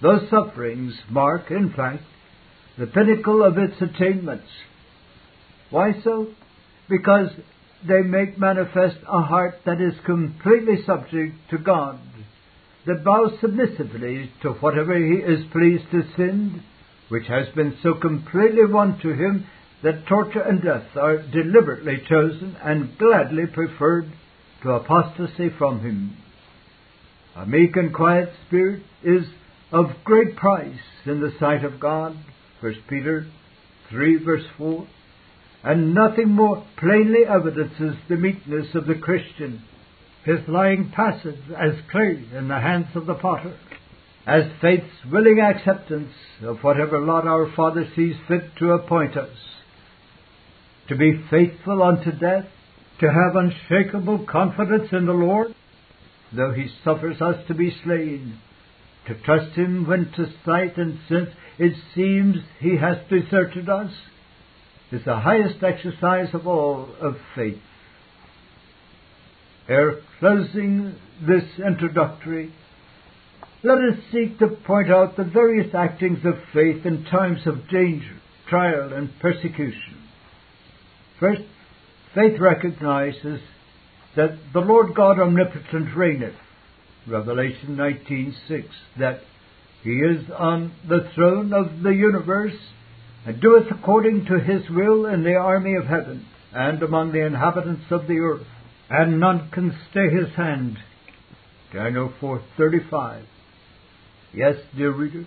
Those 0.00 0.30
sufferings 0.30 0.94
mark, 1.10 1.50
in 1.50 1.72
fact, 1.76 2.04
the 2.78 2.86
pinnacle 2.86 3.42
of 3.42 3.58
its 3.58 3.74
attainments. 3.80 4.46
Why 5.70 5.92
so? 6.04 6.28
Because 6.88 7.30
they 7.86 8.02
make 8.02 8.38
manifest 8.38 8.98
a 9.08 9.22
heart 9.22 9.60
that 9.66 9.80
is 9.80 9.94
completely 10.06 10.84
subject 10.86 11.34
to 11.50 11.58
God, 11.58 11.98
that 12.86 13.04
bows 13.04 13.32
submissively 13.40 14.30
to 14.42 14.50
whatever 14.50 14.96
He 14.96 15.14
is 15.14 15.44
pleased 15.52 15.90
to 15.90 16.02
send, 16.16 16.62
which 17.08 17.26
has 17.28 17.48
been 17.54 17.76
so 17.82 17.94
completely 17.94 18.66
won 18.66 18.98
to 19.00 19.10
Him 19.10 19.46
that 19.82 20.06
torture 20.06 20.40
and 20.40 20.62
death 20.62 20.96
are 20.96 21.18
deliberately 21.18 22.02
chosen 22.08 22.56
and 22.62 22.96
gladly 22.98 23.46
preferred 23.46 24.12
to 24.62 24.70
apostasy 24.70 25.50
from 25.58 25.80
Him. 25.80 26.16
A 27.36 27.46
meek 27.46 27.76
and 27.76 27.92
quiet 27.92 28.32
spirit 28.46 28.82
is 29.02 29.24
of 29.72 29.86
great 30.04 30.36
price 30.36 30.78
in 31.04 31.20
the 31.20 31.32
sight 31.38 31.64
of 31.64 31.80
God. 31.80 32.16
1 32.60 32.74
Peter 32.88 33.26
3 33.90 34.24
verse 34.24 34.46
4 34.56 34.86
and 35.64 35.94
nothing 35.94 36.30
more 36.30 36.64
plainly 36.76 37.24
evidences 37.26 37.96
the 38.08 38.16
meekness 38.16 38.66
of 38.74 38.86
the 38.86 38.94
Christian, 38.94 39.62
his 40.24 40.40
lying 40.48 40.90
passive 40.94 41.38
as 41.52 41.74
clay 41.90 42.24
in 42.36 42.48
the 42.48 42.58
hands 42.58 42.88
of 42.94 43.06
the 43.06 43.14
potter, 43.14 43.56
as 44.26 44.44
faith's 44.60 45.04
willing 45.10 45.38
acceptance 45.38 46.12
of 46.42 46.58
whatever 46.62 46.98
lot 46.98 47.26
our 47.26 47.52
Father 47.54 47.86
sees 47.94 48.16
fit 48.26 48.56
to 48.58 48.72
appoint 48.72 49.16
us. 49.16 49.36
To 50.88 50.96
be 50.96 51.22
faithful 51.30 51.82
unto 51.82 52.10
death, 52.10 52.46
to 53.00 53.06
have 53.06 53.36
unshakable 53.36 54.26
confidence 54.30 54.88
in 54.92 55.06
the 55.06 55.12
Lord, 55.12 55.54
though 56.32 56.52
He 56.52 56.68
suffers 56.82 57.20
us 57.20 57.46
to 57.48 57.54
be 57.54 57.76
slain, 57.84 58.38
to 59.06 59.14
trust 59.14 59.54
Him 59.56 59.86
when 59.86 60.10
to 60.12 60.32
sight 60.44 60.78
and 60.78 60.98
sense 61.08 61.30
it 61.58 61.74
seems 61.94 62.36
He 62.60 62.76
has 62.78 62.96
deserted 63.10 63.68
us, 63.68 63.92
is 64.90 65.04
the 65.04 65.20
highest 65.20 65.62
exercise 65.62 66.32
of 66.32 66.46
all 66.46 66.88
of 67.00 67.16
faith. 67.34 67.60
Ere 69.68 70.00
closing 70.18 70.94
this 71.26 71.44
introductory, 71.58 72.52
let 73.62 73.78
us 73.78 73.98
seek 74.12 74.38
to 74.38 74.48
point 74.48 74.90
out 74.90 75.16
the 75.16 75.24
various 75.24 75.74
actings 75.74 76.18
of 76.24 76.34
faith 76.52 76.84
in 76.84 77.04
times 77.04 77.46
of 77.46 77.68
danger, 77.68 78.20
trial, 78.48 78.92
and 78.92 79.10
persecution. 79.20 80.02
First, 81.18 81.42
faith 82.14 82.38
recognizes 82.38 83.40
that 84.16 84.38
the 84.52 84.60
Lord 84.60 84.94
God 84.94 85.18
omnipotent 85.18 85.96
reigneth, 85.96 86.34
Revelation 87.06 87.76
19:6, 87.76 88.64
that 88.98 89.20
He 89.82 89.90
is 89.90 90.30
on 90.30 90.72
the 90.86 91.08
throne 91.14 91.52
of 91.52 91.82
the 91.82 91.94
universe 91.94 92.58
and 93.26 93.40
doeth 93.40 93.70
according 93.70 94.26
to 94.26 94.38
his 94.38 94.68
will 94.68 95.06
in 95.06 95.24
the 95.24 95.34
army 95.34 95.74
of 95.74 95.86
heaven 95.86 96.26
and 96.52 96.82
among 96.82 97.12
the 97.12 97.24
inhabitants 97.24 97.90
of 97.90 98.06
the 98.06 98.18
earth, 98.18 98.46
and 98.90 99.20
none 99.20 99.50
can 99.50 99.76
stay 99.90 100.08
his 100.10 100.34
hand. 100.36 100.78
Daniel 101.72 102.12
4:35. 102.20 103.22
Yes, 104.32 104.56
dear 104.76 104.90
reader, 104.90 105.26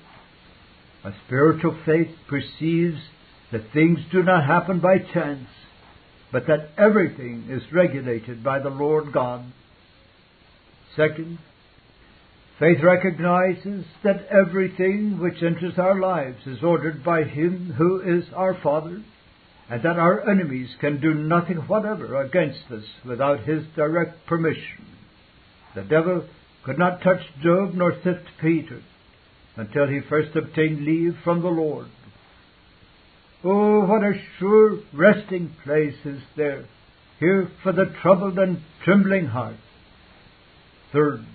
a 1.04 1.14
spiritual 1.26 1.78
faith 1.86 2.16
perceives 2.28 3.02
that 3.52 3.72
things 3.72 4.00
do 4.12 4.24
not 4.24 4.46
happen 4.46 4.80
by 4.80 5.00
chance, 5.00 5.48
but 6.32 6.48
that 6.48 6.70
everything 6.78 7.46
is 7.50 7.72
regulated 7.72 8.44
by 8.44 8.60
the 8.60 8.70
Lord 8.70 9.14
God. 9.14 9.46
Second, 10.96 11.38
Faith 12.60 12.80
recognizes 12.82 13.86
that 14.04 14.26
everything 14.32 15.20
which 15.20 15.44
enters 15.44 15.78
our 15.78 16.00
lives 16.00 16.48
is 16.48 16.64
ordered 16.64 17.04
by 17.04 17.24
Him 17.24 17.74
who 17.78 18.02
is 18.02 18.24
our 18.34 18.56
Father, 18.64 19.04
and 19.70 19.84
that 19.84 19.98
our 19.98 20.30
enemies 20.30 20.70
can 20.80 21.02
do 21.02 21.14
nothing 21.14 21.58
whatever 21.58 22.22
against 22.22 22.72
us 22.72 22.84
without 23.06 23.42
His 23.42 23.64
direct 23.76 24.26
permission. 24.26 24.86
The 25.76 25.84
devil 25.84 26.26
could 26.64 26.78
not 26.78 27.02
touch 27.02 27.22
Job 27.42 27.74
nor 27.74 27.94
sift 28.04 28.26
Peter 28.42 28.82
until 29.56 29.88
he 29.88 30.00
first 30.08 30.36
obtained 30.36 30.86
leave 30.86 31.18
from 31.24 31.42
the 31.42 31.48
Lord. 31.48 31.88
Oh, 33.44 33.86
what 33.86 34.04
a 34.04 34.14
sure 34.38 34.80
resting 34.94 35.56
place 35.64 35.96
is 36.06 36.22
there 36.36 36.66
here 37.20 37.50
for 37.64 37.72
the 37.72 37.94
troubled 38.02 38.38
and 38.38 38.62
trembling 38.84 39.28
heart. 39.28 39.56
Third, 40.92 41.26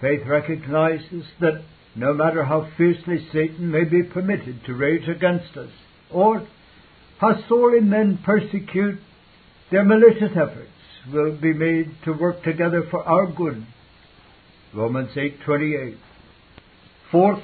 Faith 0.00 0.26
recognizes 0.26 1.24
that 1.40 1.62
no 1.96 2.12
matter 2.12 2.44
how 2.44 2.68
fiercely 2.76 3.26
Satan 3.32 3.70
may 3.70 3.84
be 3.84 4.02
permitted 4.02 4.64
to 4.66 4.74
rage 4.74 5.08
against 5.08 5.56
us, 5.56 5.70
or 6.10 6.46
how 7.18 7.34
sorely 7.48 7.80
men 7.80 8.18
persecute, 8.24 8.98
their 9.70 9.84
malicious 9.84 10.32
efforts 10.32 10.70
will 11.12 11.36
be 11.36 11.52
made 11.52 11.90
to 12.04 12.12
work 12.12 12.42
together 12.42 12.82
for 12.90 13.02
our 13.02 13.26
good. 13.26 13.64
Romans 14.74 15.10
8:28. 15.16 15.96
Fourth, 17.10 17.42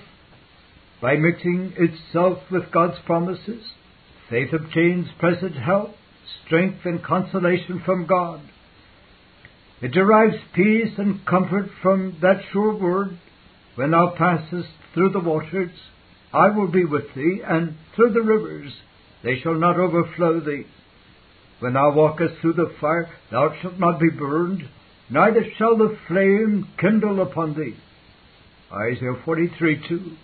by 1.01 1.17
mixing 1.17 1.73
itself 1.77 2.39
with 2.51 2.73
God's 2.73 2.99
promises, 3.01 3.73
faith 4.29 4.53
obtains 4.53 5.09
present 5.19 5.55
help, 5.55 5.95
strength, 6.45 6.85
and 6.85 7.03
consolation 7.03 7.81
from 7.81 8.07
God. 8.07 8.41
It 9.81 9.93
derives 9.93 10.37
peace 10.55 10.99
and 10.99 11.25
comfort 11.25 11.71
from 11.83 12.17
that 12.21 12.43
sure 12.53 12.75
word, 12.75 13.17
When 13.77 13.93
thou 13.93 14.15
passest 14.19 14.69
through 14.93 15.11
the 15.11 15.21
waters, 15.21 15.71
I 16.33 16.51
will 16.51 16.67
be 16.69 16.85
with 16.85 17.15
thee, 17.15 17.41
and 17.47 17.77
through 17.95 18.11
the 18.13 18.21
rivers, 18.21 18.73
they 19.23 19.39
shall 19.41 19.55
not 19.55 19.79
overflow 19.79 20.41
thee. 20.41 20.65
When 21.61 21.75
thou 21.75 21.93
walkest 21.95 22.35
through 22.41 22.55
the 22.55 22.73
fire, 22.81 23.11
thou 23.31 23.55
shalt 23.61 23.79
not 23.79 24.01
be 24.01 24.11
burned, 24.11 24.69
neither 25.11 25.45
shall 25.59 25.77
the 25.77 25.97
flame 26.09 26.69
kindle 26.79 27.21
upon 27.21 27.55
thee. 27.55 27.77
Isaiah 28.73 29.21
43 29.25 29.89
2. 29.89 30.17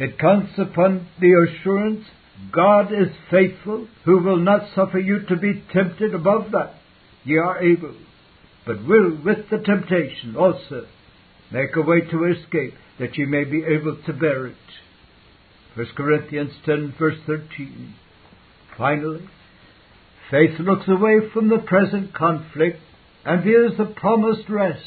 It 0.00 0.18
counts 0.18 0.52
upon 0.58 1.06
the 1.20 1.46
assurance 1.48 2.04
God 2.52 2.92
is 2.92 3.14
faithful, 3.30 3.86
who 4.04 4.18
will 4.18 4.38
not 4.38 4.74
suffer 4.74 4.98
you 4.98 5.20
to 5.28 5.36
be 5.36 5.62
tempted 5.72 6.14
above 6.14 6.50
that 6.50 6.74
ye 7.24 7.38
are 7.38 7.62
able 7.62 7.94
but 8.66 8.86
will 8.86 9.18
with 9.24 9.50
the 9.50 9.58
temptation 9.58 10.36
also 10.36 10.86
make 11.52 11.76
a 11.76 11.82
way 11.82 12.00
to 12.00 12.24
escape, 12.24 12.74
that 12.98 13.16
ye 13.16 13.24
may 13.26 13.44
be 13.44 13.62
able 13.62 13.98
to 14.06 14.12
bear 14.12 14.46
it. 14.46 14.56
1 15.76 15.86
Corinthians 15.96 16.52
10 16.66 16.94
verse 16.98 17.18
13. 17.26 17.94
Finally, 18.78 19.28
faith 20.30 20.60
looks 20.60 20.86
away 20.86 21.16
from 21.32 21.48
the 21.48 21.58
present 21.58 22.14
conflict 22.14 22.78
and 23.24 23.42
views 23.42 23.72
the 23.76 23.84
promised 23.84 24.48
rest. 24.48 24.80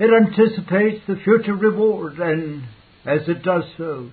It 0.00 0.10
anticipates 0.10 1.06
the 1.06 1.20
future 1.22 1.54
reward 1.54 2.18
and, 2.18 2.64
as 3.06 3.28
it 3.28 3.44
does 3.44 3.64
so, 3.76 4.10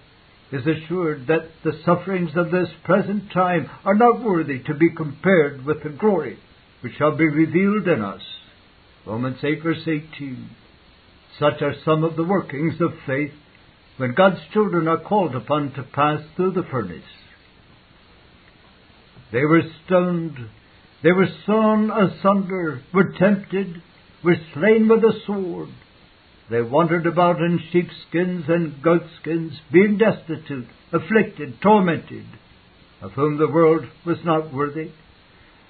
is 0.52 0.62
assured 0.66 1.26
that 1.28 1.50
the 1.64 1.80
sufferings 1.84 2.32
of 2.36 2.52
this 2.52 2.70
present 2.84 3.32
time 3.32 3.70
are 3.84 3.96
not 3.96 4.24
worthy 4.24 4.60
to 4.60 4.76
be 4.76 4.92
compared 4.92 5.66
with 5.66 5.82
the 5.82 5.90
glory 5.90 6.38
which 6.82 6.94
shall 6.98 7.18
be 7.18 7.28
revealed 7.28 7.88
in 7.88 8.02
us. 8.02 8.22
Romans 9.08 9.40
8 9.44 9.64
verse 9.64 9.88
18. 9.88 10.50
Such 11.40 11.62
are 11.62 11.76
some 11.84 12.04
of 12.04 12.16
the 12.16 12.24
workings 12.24 12.76
of 12.80 12.92
faith 13.08 13.34
when 13.98 14.14
God's 14.14 14.40
children 14.54 14.88
are 14.88 15.04
called 15.04 15.36
upon 15.36 15.74
to 15.74 15.84
pass 15.84 16.22
through 16.36 16.52
the 16.52 16.68
furnace. 16.70 17.04
They 19.32 19.44
were 19.44 19.64
stoned, 19.86 20.38
they 21.04 21.12
were 21.12 21.28
sawn 21.46 21.92
asunder, 21.92 22.82
were 22.94 23.14
tempted, 23.20 23.82
were 24.24 24.38
slain 24.54 24.88
with 24.88 25.04
a 25.04 25.20
sword. 25.26 25.70
They 26.50 26.62
wandered 26.62 27.06
about 27.06 27.38
in 27.38 27.60
sheepskins 27.72 28.46
and 28.48 28.82
goatskins, 28.82 29.54
being 29.72 29.98
destitute, 29.98 30.68
afflicted, 30.94 31.62
tormented, 31.62 32.26
of 33.02 33.12
whom 33.12 33.38
the 33.38 33.52
world 33.52 33.86
was 34.06 34.18
not 34.24 34.54
worthy. 34.54 34.92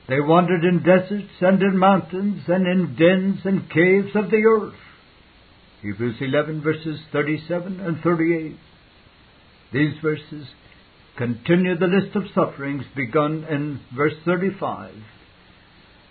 They 0.08 0.22
wandered 0.22 0.64
in 0.64 0.84
deserts 0.84 1.34
and 1.41 1.62
in 1.62 1.78
mountains 1.78 2.43
and 2.47 2.68
in 2.68 2.95
dens 2.95 3.39
and 3.43 3.70
caves 3.70 4.16
of 4.16 4.30
the 4.30 4.45
earth. 4.45 4.76
Hebrews 5.82 6.15
11 6.19 6.61
verses 6.61 6.99
37 7.11 7.80
and 7.80 7.99
38. 8.01 8.57
These 9.73 9.93
verses 10.01 10.47
continue 11.17 11.78
the 11.78 11.88
list 11.88 12.15
of 12.15 12.23
sufferings 12.34 12.84
begun 12.95 13.45
in 13.49 13.80
verse 13.95 14.15
35. 14.25 14.93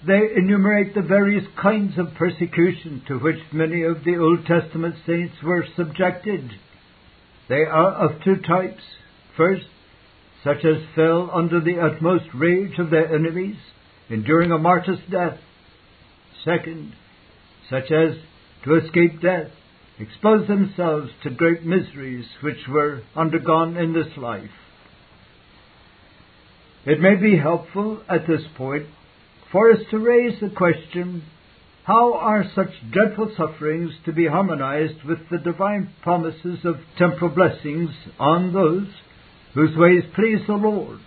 They 0.06 0.20
enumerate 0.36 0.94
the 0.94 1.02
various 1.02 1.44
kinds 1.60 1.98
of 1.98 2.14
persecution 2.14 3.02
to 3.08 3.18
which 3.18 3.38
many 3.52 3.82
of 3.82 4.04
the 4.04 4.16
Old 4.18 4.46
Testament 4.46 4.94
saints 5.06 5.34
were 5.42 5.64
subjected. 5.76 6.50
They 7.48 7.64
are 7.64 7.92
of 7.92 8.22
two 8.22 8.36
types. 8.36 8.82
First, 9.36 9.66
such 10.44 10.64
as 10.64 10.82
fell 10.94 11.30
under 11.32 11.60
the 11.60 11.80
utmost 11.80 12.26
rage 12.34 12.78
of 12.78 12.90
their 12.90 13.12
enemies, 13.12 13.56
enduring 14.08 14.52
a 14.52 14.58
martyr's 14.58 15.00
death. 15.10 15.38
Second, 16.44 16.94
such 17.68 17.90
as, 17.90 18.16
to 18.64 18.76
escape 18.76 19.20
death, 19.20 19.50
expose 19.98 20.46
themselves 20.48 21.10
to 21.22 21.30
great 21.30 21.64
miseries 21.64 22.26
which 22.42 22.68
were 22.68 23.02
undergone 23.14 23.76
in 23.76 23.92
this 23.92 24.16
life. 24.16 24.50
It 26.84 27.00
may 27.00 27.16
be 27.16 27.36
helpful 27.36 28.02
at 28.08 28.26
this 28.26 28.42
point 28.56 28.86
for 29.50 29.72
us 29.72 29.78
to 29.90 29.98
raise 29.98 30.40
the 30.40 30.50
question 30.50 31.22
how 31.84 32.14
are 32.14 32.44
such 32.54 32.70
dreadful 32.90 33.32
sufferings 33.36 33.92
to 34.04 34.12
be 34.12 34.26
harmonized 34.26 35.04
with 35.04 35.18
the 35.30 35.38
divine 35.38 35.92
promises 36.02 36.58
of 36.64 36.76
temporal 36.98 37.30
blessings 37.30 37.90
on 38.18 38.52
those 38.52 38.88
whose 39.54 39.76
ways 39.76 40.02
please 40.16 40.40
the 40.48 40.54
Lord? 40.54 40.98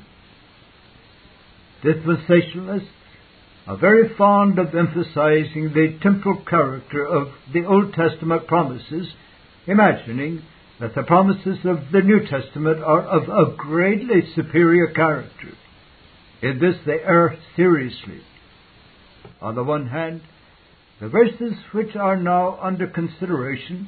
Dispensationalists 1.84 2.88
are 3.70 3.78
very 3.78 4.16
fond 4.18 4.58
of 4.58 4.74
emphasizing 4.74 5.72
the 5.76 5.96
temporal 6.02 6.44
character 6.50 7.06
of 7.06 7.28
the 7.54 7.64
Old 7.64 7.94
Testament 7.94 8.48
promises, 8.48 9.14
imagining 9.68 10.42
that 10.80 10.96
the 10.96 11.04
promises 11.04 11.60
of 11.66 11.92
the 11.92 12.02
New 12.02 12.22
Testament 12.28 12.80
are 12.80 13.04
of 13.04 13.30
a 13.30 13.56
greatly 13.56 14.24
superior 14.34 14.88
character. 14.88 15.50
In 16.42 16.58
this 16.58 16.78
they 16.84 17.00
err 17.06 17.38
seriously. 17.56 18.22
On 19.40 19.54
the 19.54 19.64
one 19.64 19.86
hand, 19.86 20.22
the 21.00 21.10
verses 21.10 21.54
which 21.72 21.96
are 21.96 22.18
now 22.18 22.58
under 22.60 22.88
consideration 22.88 23.88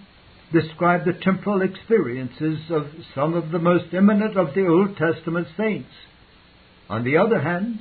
describe 0.54 1.06
the 1.06 1.20
temporal 1.24 1.64
experiences 1.64 2.60
of 2.70 2.86
some 3.16 3.34
of 3.34 3.50
the 3.50 3.58
most 3.58 3.92
eminent 3.96 4.38
of 4.38 4.54
the 4.54 4.68
Old 4.68 4.96
Testament 4.96 5.48
saints. 5.58 5.90
On 6.88 7.04
the 7.04 7.18
other 7.18 7.42
hand, 7.42 7.80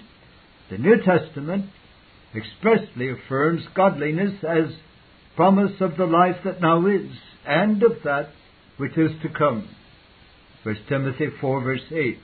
the 0.70 0.78
New 0.78 0.96
Testament 1.04 1.66
expressly 2.34 3.10
affirms 3.10 3.62
godliness 3.74 4.44
as 4.44 4.72
promise 5.36 5.80
of 5.80 5.96
the 5.96 6.06
life 6.06 6.36
that 6.44 6.60
now 6.60 6.86
is 6.86 7.10
and 7.46 7.82
of 7.82 7.92
that 8.04 8.30
which 8.76 8.96
is 8.96 9.10
to 9.22 9.28
come. 9.28 9.68
1 10.62 10.76
Timothy 10.88 11.26
4 11.40 11.62
verse 11.62 11.80
8. 11.90 12.18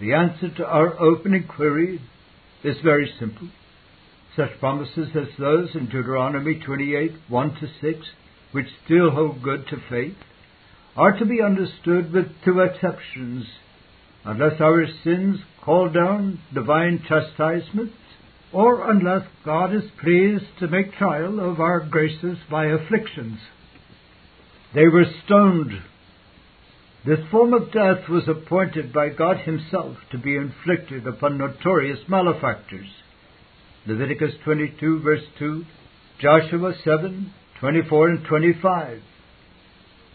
The 0.00 0.12
answer 0.12 0.50
to 0.56 0.66
our 0.66 0.98
opening 1.00 1.46
query 1.46 2.00
is 2.64 2.76
very 2.82 3.12
simple. 3.18 3.48
Such 4.36 4.58
promises 4.60 5.08
as 5.14 5.28
those 5.38 5.74
in 5.74 5.86
Deuteronomy 5.86 6.60
28 6.60 7.12
1 7.28 7.54
to 7.60 7.68
6, 7.80 8.06
which 8.52 8.66
still 8.84 9.10
hold 9.10 9.42
good 9.42 9.66
to 9.68 9.76
faith, 9.88 10.16
are 10.96 11.18
to 11.18 11.24
be 11.24 11.40
understood 11.42 12.12
with 12.12 12.26
two 12.44 12.60
exceptions. 12.60 13.46
Unless 14.24 14.60
our 14.60 14.86
sins 15.04 15.38
call 15.62 15.88
down 15.88 16.40
divine 16.52 17.02
chastisements, 17.08 17.94
or 18.52 18.90
unless 18.90 19.26
God 19.44 19.74
is 19.74 19.90
pleased 20.00 20.44
to 20.60 20.68
make 20.68 20.94
trial 20.94 21.40
of 21.40 21.60
our 21.60 21.80
graces 21.80 22.38
by 22.50 22.66
afflictions. 22.66 23.38
They 24.74 24.88
were 24.88 25.04
stoned. 25.24 25.72
This 27.04 27.20
form 27.30 27.54
of 27.54 27.72
death 27.72 28.08
was 28.08 28.28
appointed 28.28 28.92
by 28.92 29.10
God 29.10 29.38
Himself 29.38 29.96
to 30.10 30.18
be 30.18 30.36
inflicted 30.36 31.06
upon 31.06 31.38
notorious 31.38 32.00
malefactors. 32.08 32.88
Leviticus 33.86 34.34
22 34.44 35.00
verse 35.00 35.22
2, 35.38 35.64
Joshua 36.20 36.74
7, 36.82 37.32
24 37.60 38.08
and 38.08 38.24
25. 38.24 39.02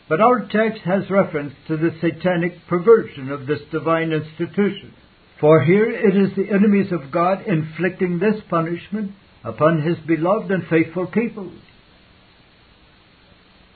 But 0.09 0.19
our 0.19 0.41
text 0.51 0.81
has 0.83 1.09
reference 1.09 1.53
to 1.67 1.77
the 1.77 1.91
satanic 2.01 2.67
perversion 2.67 3.31
of 3.31 3.47
this 3.47 3.61
divine 3.71 4.11
institution. 4.11 4.93
For 5.41 5.63
here 5.63 5.89
it 5.91 6.15
is 6.15 6.35
the 6.35 6.53
enemies 6.53 6.91
of 6.91 7.11
God 7.11 7.47
inflicting 7.47 8.19
this 8.19 8.41
punishment 8.47 9.11
upon 9.43 9.81
His 9.81 9.97
beloved 10.05 10.51
and 10.51 10.67
faithful 10.67 11.07
people. 11.07 11.51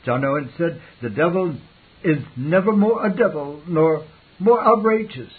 John 0.05 0.24
Owen 0.24 0.51
said, 0.57 0.80
The 1.01 1.09
devil 1.09 1.57
is 2.03 2.20
never 2.38 2.72
more 2.72 3.03
a 3.03 3.13
devil 3.13 3.63
nor 3.68 4.05
more 4.38 4.63
outrageous 4.63 5.32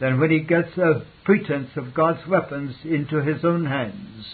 than 0.00 0.18
when 0.18 0.30
he 0.30 0.40
gets 0.40 0.78
a 0.78 1.04
pretense 1.24 1.68
of 1.76 1.92
God's 1.92 2.26
weapons 2.26 2.74
into 2.84 3.22
his 3.22 3.44
own 3.44 3.66
hands. 3.66 4.24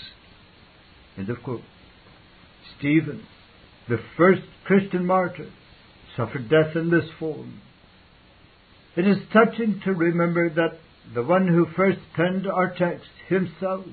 End 1.19 1.29
of 1.29 1.43
quote. 1.43 1.63
Stephen, 2.79 3.27
the 3.89 3.99
first 4.17 4.43
Christian 4.65 5.05
martyr, 5.05 5.51
suffered 6.17 6.49
death 6.49 6.77
in 6.77 6.91
this 6.91 7.11
form. 7.19 7.61
It 8.97 9.09
is 9.09 9.17
touching 9.33 9.81
to 9.85 9.93
remember 9.93 10.51
that 10.51 10.79
the 11.15 11.23
one 11.23 11.49
who 11.49 11.67
first 11.77 12.01
penned 12.15 12.47
our 12.47 12.75
text 12.75 13.09
himself 13.29 13.85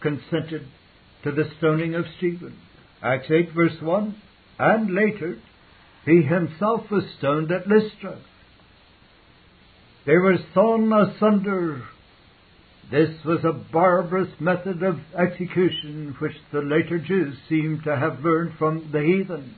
consented 0.00 0.66
to 1.24 1.32
the 1.32 1.50
stoning 1.58 1.94
of 1.94 2.04
Stephen. 2.16 2.56
Acts 3.02 3.30
8 3.30 3.50
verse 3.54 3.80
1. 3.80 4.14
And 4.58 4.94
later, 4.94 5.38
he 6.04 6.22
himself 6.22 6.90
was 6.90 7.04
stoned 7.18 7.50
at 7.50 7.66
Lystra. 7.66 8.18
They 10.06 10.16
were 10.16 10.36
sawn 10.54 10.92
asunder. 10.92 11.82
This 12.90 13.24
was 13.24 13.44
a 13.44 13.52
barbarous 13.52 14.32
method 14.40 14.82
of 14.82 14.98
execution 15.16 16.16
which 16.18 16.32
the 16.52 16.60
later 16.60 16.98
Jews 16.98 17.36
seem 17.48 17.82
to 17.84 17.96
have 17.96 18.24
learned 18.24 18.54
from 18.58 18.90
the 18.92 19.02
heathen. 19.02 19.54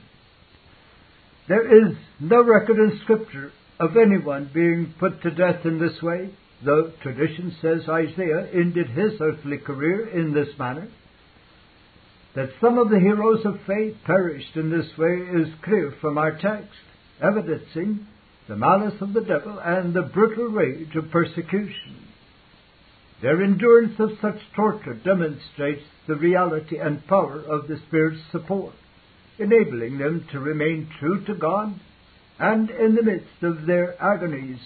There 1.47 1.87
is 1.87 1.95
no 2.19 2.43
record 2.43 2.77
in 2.77 2.99
Scripture 3.03 3.51
of 3.79 3.97
anyone 3.97 4.51
being 4.53 4.93
put 4.99 5.21
to 5.23 5.31
death 5.31 5.65
in 5.65 5.79
this 5.79 6.01
way, 6.01 6.29
though 6.65 6.91
tradition 7.01 7.55
says 7.61 7.87
Isaiah 7.87 8.47
ended 8.53 8.89
his 8.89 9.13
earthly 9.19 9.57
career 9.57 10.07
in 10.09 10.33
this 10.33 10.49
manner. 10.57 10.87
That 12.35 12.49
some 12.59 12.77
of 12.77 12.89
the 12.89 12.99
heroes 12.99 13.45
of 13.45 13.59
faith 13.67 13.95
perished 14.05 14.55
in 14.55 14.69
this 14.69 14.97
way 14.97 15.13
is 15.41 15.53
clear 15.63 15.93
from 16.01 16.17
our 16.17 16.31
text, 16.31 16.73
evidencing 17.21 18.07
the 18.47 18.55
malice 18.55 18.99
of 19.01 19.13
the 19.13 19.21
devil, 19.21 19.59
and 19.59 19.93
the 19.93 20.01
brutal 20.01 20.47
rage 20.47 20.95
of 20.95 21.11
persecution. 21.11 22.07
Their 23.21 23.41
endurance 23.41 23.99
of 23.99 24.17
such 24.21 24.39
torture 24.55 24.95
demonstrates 24.95 25.83
the 26.07 26.15
reality 26.15 26.77
and 26.77 27.05
power 27.07 27.39
of 27.39 27.67
the 27.67 27.77
Spirit's 27.87 28.21
support, 28.31 28.73
enabling 29.39 29.97
them 29.97 30.27
to 30.31 30.39
remain 30.39 30.89
true 30.99 31.23
to 31.25 31.35
God 31.35 31.79
and 32.39 32.69
in 32.69 32.95
the 32.95 33.03
midst 33.03 33.43
of 33.43 33.65
their 33.65 34.01
agonies 34.03 34.59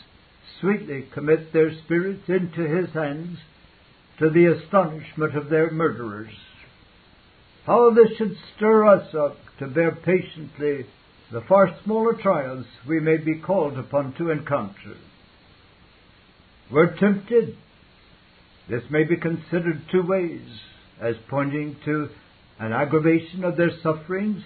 sweetly 0.60 1.08
commit 1.14 1.54
their 1.54 1.72
spirits 1.84 2.28
into 2.28 2.68
His 2.68 2.90
hands 2.94 3.38
to 4.20 4.30
the 4.30 4.46
astonishment 4.46 5.36
of 5.36 5.50
their 5.50 5.72
murderers. 5.72 6.34
How 7.66 7.92
this 7.92 8.18
should 8.18 8.36
stir 8.56 8.86
us 8.86 9.14
up 9.14 9.38
to 9.60 9.68
bear 9.68 9.92
patiently 9.92 10.86
the 11.32 11.42
far 11.42 11.76
smaller 11.84 12.14
trials 12.14 12.66
we 12.88 13.00
may 13.00 13.18
be 13.18 13.40
called 13.40 13.78
upon 13.78 14.14
to 14.14 14.32
encounter. 14.32 14.96
We're 16.72 16.98
tempted, 16.98 17.58
this 18.70 18.84
may 18.90 19.04
be 19.04 19.18
considered 19.18 19.82
two 19.92 20.04
ways, 20.04 20.48
as 21.02 21.16
pointing 21.30 21.76
to 21.86 22.10
an 22.60 22.74
aggravation 22.74 23.44
of 23.44 23.58
their 23.58 23.72
sufferings, 23.84 24.44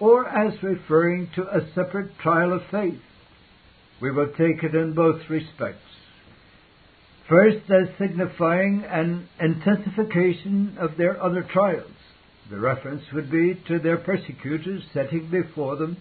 or 0.00 0.28
as 0.28 0.62
referring 0.62 1.30
to 1.34 1.42
a 1.42 1.72
separate 1.74 2.18
trial 2.18 2.52
of 2.52 2.62
faith. 2.70 3.00
We 4.00 4.10
will 4.10 4.28
take 4.28 4.62
it 4.62 4.74
in 4.74 4.94
both 4.94 5.20
respects. 5.28 5.82
First, 7.28 7.70
as 7.70 7.88
signifying 7.98 8.84
an 8.88 9.28
intensification 9.40 10.78
of 10.78 10.96
their 10.96 11.22
other 11.22 11.42
trials. 11.42 11.90
The 12.50 12.58
reference 12.58 13.02
would 13.12 13.30
be 13.30 13.60
to 13.68 13.78
their 13.78 13.98
persecutors 13.98 14.82
setting 14.94 15.28
before 15.30 15.76
them 15.76 15.98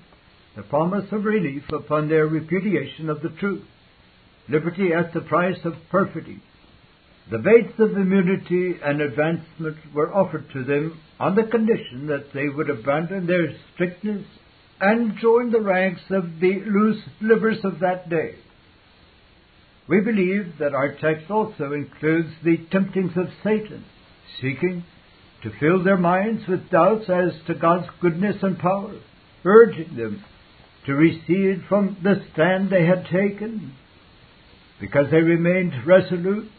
the 0.55 0.63
promise 0.63 1.11
of 1.11 1.25
relief 1.25 1.63
upon 1.71 2.07
their 2.07 2.25
repudiation 2.25 3.09
of 3.09 3.21
the 3.21 3.29
truth, 3.29 3.65
liberty 4.47 4.93
at 4.93 5.13
the 5.13 5.21
price 5.21 5.59
of 5.65 5.73
perfidy. 5.91 6.41
The 7.29 7.39
baits 7.39 7.77
of 7.77 7.91
immunity 7.91 8.79
and 8.81 9.01
advancement 9.01 9.77
were 9.93 10.13
offered 10.13 10.49
to 10.53 10.63
them 10.63 10.97
on 11.19 11.35
the 11.35 11.43
condition 11.43 12.07
that 12.07 12.31
they 12.33 12.47
would 12.47 12.69
abandon 12.69 13.27
their 13.27 13.53
strictness 13.73 14.25
and 14.79 15.17
join 15.19 15.51
the 15.51 15.61
ranks 15.61 16.01
of 16.09 16.39
the 16.39 16.61
loose 16.65 17.01
livers 17.21 17.59
of 17.63 17.79
that 17.79 18.09
day. 18.09 18.35
We 19.87 20.01
believe 20.01 20.53
that 20.59 20.73
our 20.73 20.95
text 20.95 21.31
also 21.31 21.71
includes 21.73 22.29
the 22.43 22.57
temptings 22.71 23.13
of 23.15 23.27
Satan, 23.43 23.85
seeking 24.41 24.83
to 25.43 25.51
fill 25.59 25.83
their 25.83 25.97
minds 25.97 26.43
with 26.47 26.69
doubts 26.69 27.09
as 27.09 27.31
to 27.47 27.53
God's 27.55 27.87
goodness 28.01 28.37
and 28.41 28.59
power, 28.59 28.95
urging 29.45 29.95
them 29.95 30.23
to 30.85 30.93
recede 30.93 31.63
from 31.69 31.97
the 32.03 32.21
stand 32.33 32.69
they 32.69 32.85
had 32.85 33.05
taken 33.05 33.73
because 34.79 35.05
they 35.11 35.21
remained 35.21 35.85
resolute, 35.85 36.49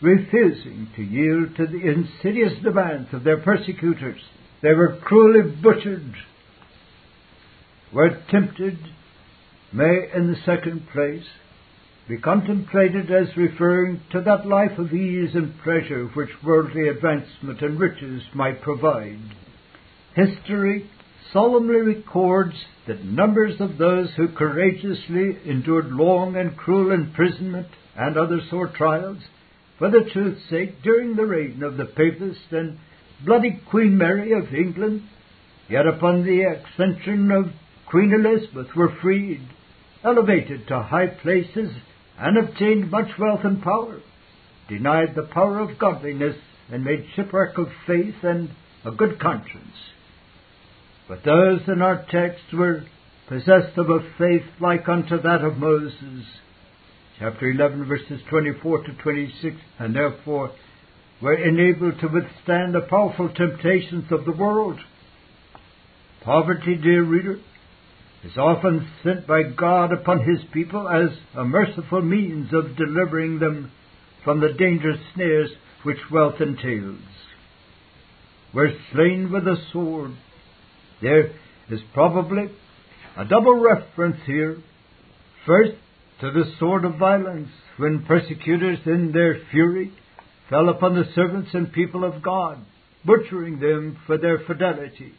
refusing 0.00 0.88
to 0.96 1.02
yield 1.02 1.56
to 1.56 1.66
the 1.66 1.88
insidious 1.88 2.52
demands 2.62 3.08
of 3.12 3.24
their 3.24 3.38
persecutors. 3.38 4.20
They 4.62 4.72
were 4.72 4.98
cruelly 5.02 5.50
butchered, 5.62 6.14
were 7.92 8.22
tempted, 8.30 8.78
may 9.72 10.10
in 10.14 10.30
the 10.30 10.38
second 10.44 10.88
place 10.92 11.24
be 12.08 12.16
contemplated 12.16 13.10
as 13.10 13.36
referring 13.36 14.00
to 14.10 14.20
that 14.22 14.46
life 14.46 14.78
of 14.78 14.92
ease 14.92 15.34
and 15.34 15.60
pleasure 15.62 16.06
which 16.14 16.30
worldly 16.42 16.88
advancement 16.88 17.60
and 17.60 17.78
riches 17.78 18.22
might 18.34 18.62
provide. 18.62 19.18
History 20.14 20.90
solemnly 21.32 21.80
records 21.80 22.54
that 22.86 23.04
numbers 23.04 23.60
of 23.60 23.76
those 23.76 24.08
who 24.16 24.28
courageously 24.28 25.38
endured 25.44 25.92
long 25.92 26.34
and 26.36 26.56
cruel 26.56 26.92
imprisonment 26.92 27.66
and 27.94 28.16
other 28.16 28.40
sore 28.48 28.68
trials 28.68 29.18
for 29.78 29.90
the 29.90 30.08
truth's 30.12 30.48
sake 30.48 30.82
during 30.82 31.14
the 31.14 31.26
reign 31.26 31.62
of 31.62 31.76
the 31.76 31.84
Papist 31.84 32.40
and 32.50 32.78
bloody 33.24 33.60
Queen 33.70 33.98
Mary 33.98 34.32
of 34.32 34.54
England, 34.54 35.02
yet 35.68 35.86
upon 35.86 36.24
the 36.24 36.42
accession 36.42 37.30
of 37.30 37.52
Queen 37.90 38.12
Elizabeth 38.12 38.74
were 38.76 38.94
freed, 39.00 39.48
elevated 40.04 40.66
to 40.68 40.82
high 40.82 41.06
places, 41.06 41.70
and 42.18 42.36
obtained 42.36 42.90
much 42.90 43.08
wealth 43.18 43.40
and 43.44 43.62
power, 43.62 44.00
denied 44.68 45.14
the 45.14 45.22
power 45.22 45.58
of 45.58 45.78
godliness, 45.78 46.36
and 46.70 46.84
made 46.84 47.06
shipwreck 47.16 47.56
of 47.56 47.68
faith 47.86 48.14
and 48.22 48.50
a 48.84 48.90
good 48.90 49.18
conscience. 49.18 49.74
But 51.08 51.24
those 51.24 51.60
in 51.66 51.80
our 51.80 52.04
text 52.10 52.52
were 52.52 52.84
possessed 53.28 53.78
of 53.78 53.88
a 53.88 54.00
faith 54.18 54.44
like 54.60 54.86
unto 54.88 55.20
that 55.22 55.42
of 55.42 55.56
Moses, 55.56 56.26
chapter 57.18 57.50
11, 57.50 57.86
verses 57.86 58.20
24 58.28 58.84
to 58.84 58.92
26, 59.02 59.56
and 59.78 59.94
therefore 59.94 60.52
were 61.22 61.34
enabled 61.34 62.00
to 62.00 62.08
withstand 62.08 62.74
the 62.74 62.86
powerful 62.88 63.30
temptations 63.30 64.12
of 64.12 64.26
the 64.26 64.32
world. 64.32 64.78
Poverty, 66.22 66.76
dear 66.76 67.02
reader, 67.02 67.38
is 68.24 68.36
often 68.36 68.88
sent 69.04 69.26
by 69.26 69.42
God 69.56 69.92
upon 69.92 70.18
His 70.18 70.40
people 70.52 70.88
as 70.88 71.16
a 71.36 71.44
merciful 71.44 72.02
means 72.02 72.52
of 72.52 72.76
delivering 72.76 73.38
them 73.38 73.70
from 74.24 74.40
the 74.40 74.52
dangerous 74.58 75.00
snares 75.14 75.50
which 75.84 75.98
wealth 76.10 76.40
entails. 76.40 77.00
We're 78.52 78.76
slain 78.92 79.30
with 79.30 79.44
a 79.46 79.56
sword. 79.72 80.12
There 81.00 81.32
is 81.70 81.80
probably 81.94 82.46
a 83.16 83.24
double 83.24 83.56
reference 83.56 84.16
here. 84.26 84.56
First, 85.46 85.72
to 86.20 86.32
the 86.32 86.52
sword 86.58 86.84
of 86.84 86.98
violence, 86.98 87.50
when 87.76 88.04
persecutors 88.06 88.80
in 88.86 89.12
their 89.12 89.40
fury 89.52 89.92
fell 90.50 90.68
upon 90.68 90.96
the 90.96 91.08
servants 91.14 91.50
and 91.52 91.72
people 91.72 92.04
of 92.04 92.22
God, 92.22 92.58
butchering 93.04 93.60
them 93.60 93.98
for 94.06 94.18
their 94.18 94.40
fidelity. 94.46 95.12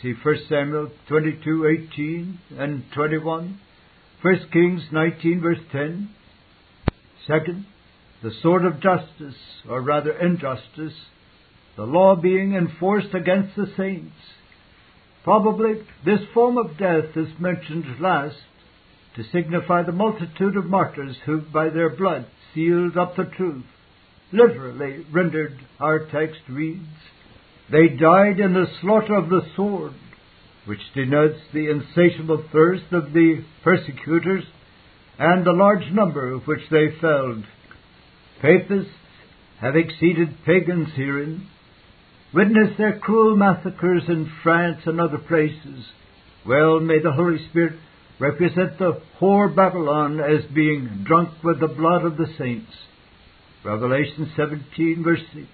See 0.00 0.14
1 0.14 0.36
Samuel 0.48 0.90
22:18 1.08 2.38
and 2.58 2.84
21, 2.92 3.60
1 4.22 4.48
Kings 4.52 4.82
19 4.90 5.40
verse 5.40 5.58
10. 5.70 6.08
Second, 7.26 7.66
the 8.22 8.32
sword 8.42 8.64
of 8.64 8.80
justice, 8.80 9.36
or 9.68 9.80
rather 9.80 10.12
injustice, 10.12 10.94
the 11.76 11.84
law 11.84 12.16
being 12.16 12.54
enforced 12.54 13.14
against 13.14 13.56
the 13.56 13.66
saints. 13.76 14.16
Probably 15.24 15.74
this 16.04 16.20
form 16.34 16.58
of 16.58 16.76
death 16.78 17.16
is 17.16 17.38
mentioned 17.38 18.00
last 18.00 18.36
to 19.16 19.24
signify 19.30 19.82
the 19.82 19.92
multitude 19.92 20.56
of 20.56 20.66
martyrs 20.66 21.16
who 21.26 21.42
by 21.42 21.68
their 21.68 21.90
blood 21.90 22.26
sealed 22.54 22.96
up 22.96 23.16
the 23.16 23.24
truth. 23.24 23.64
Literally 24.32 25.04
rendered, 25.12 25.58
our 25.78 26.06
text 26.06 26.40
reads, 26.48 26.88
they 27.72 27.88
died 27.88 28.38
in 28.38 28.52
the 28.52 28.66
slaughter 28.82 29.16
of 29.16 29.30
the 29.30 29.40
sword, 29.56 29.94
which 30.66 30.80
denotes 30.94 31.40
the 31.54 31.70
insatiable 31.70 32.44
thirst 32.52 32.84
of 32.92 33.14
the 33.14 33.42
persecutors 33.64 34.44
and 35.18 35.44
the 35.44 35.52
large 35.52 35.90
number 35.90 36.36
which 36.36 36.60
they 36.70 36.88
felled. 37.00 37.44
Papists 38.42 38.92
have 39.60 39.74
exceeded 39.74 40.44
pagans 40.44 40.88
herein. 40.94 41.48
Witness 42.34 42.76
their 42.76 42.98
cruel 42.98 43.36
massacres 43.36 44.02
in 44.06 44.30
France 44.42 44.82
and 44.84 45.00
other 45.00 45.18
places. 45.18 45.86
Well 46.46 46.80
may 46.80 46.98
the 47.02 47.12
Holy 47.12 47.38
Spirit 47.48 47.78
represent 48.18 48.78
the 48.78 49.00
whore 49.18 49.54
Babylon 49.54 50.20
as 50.20 50.44
being 50.54 51.04
drunk 51.06 51.42
with 51.42 51.60
the 51.60 51.68
blood 51.68 52.04
of 52.04 52.16
the 52.16 52.26
saints. 52.38 52.72
Revelation 53.64 54.30
17 54.36 55.02
verse 55.04 55.20
6. 55.32 55.46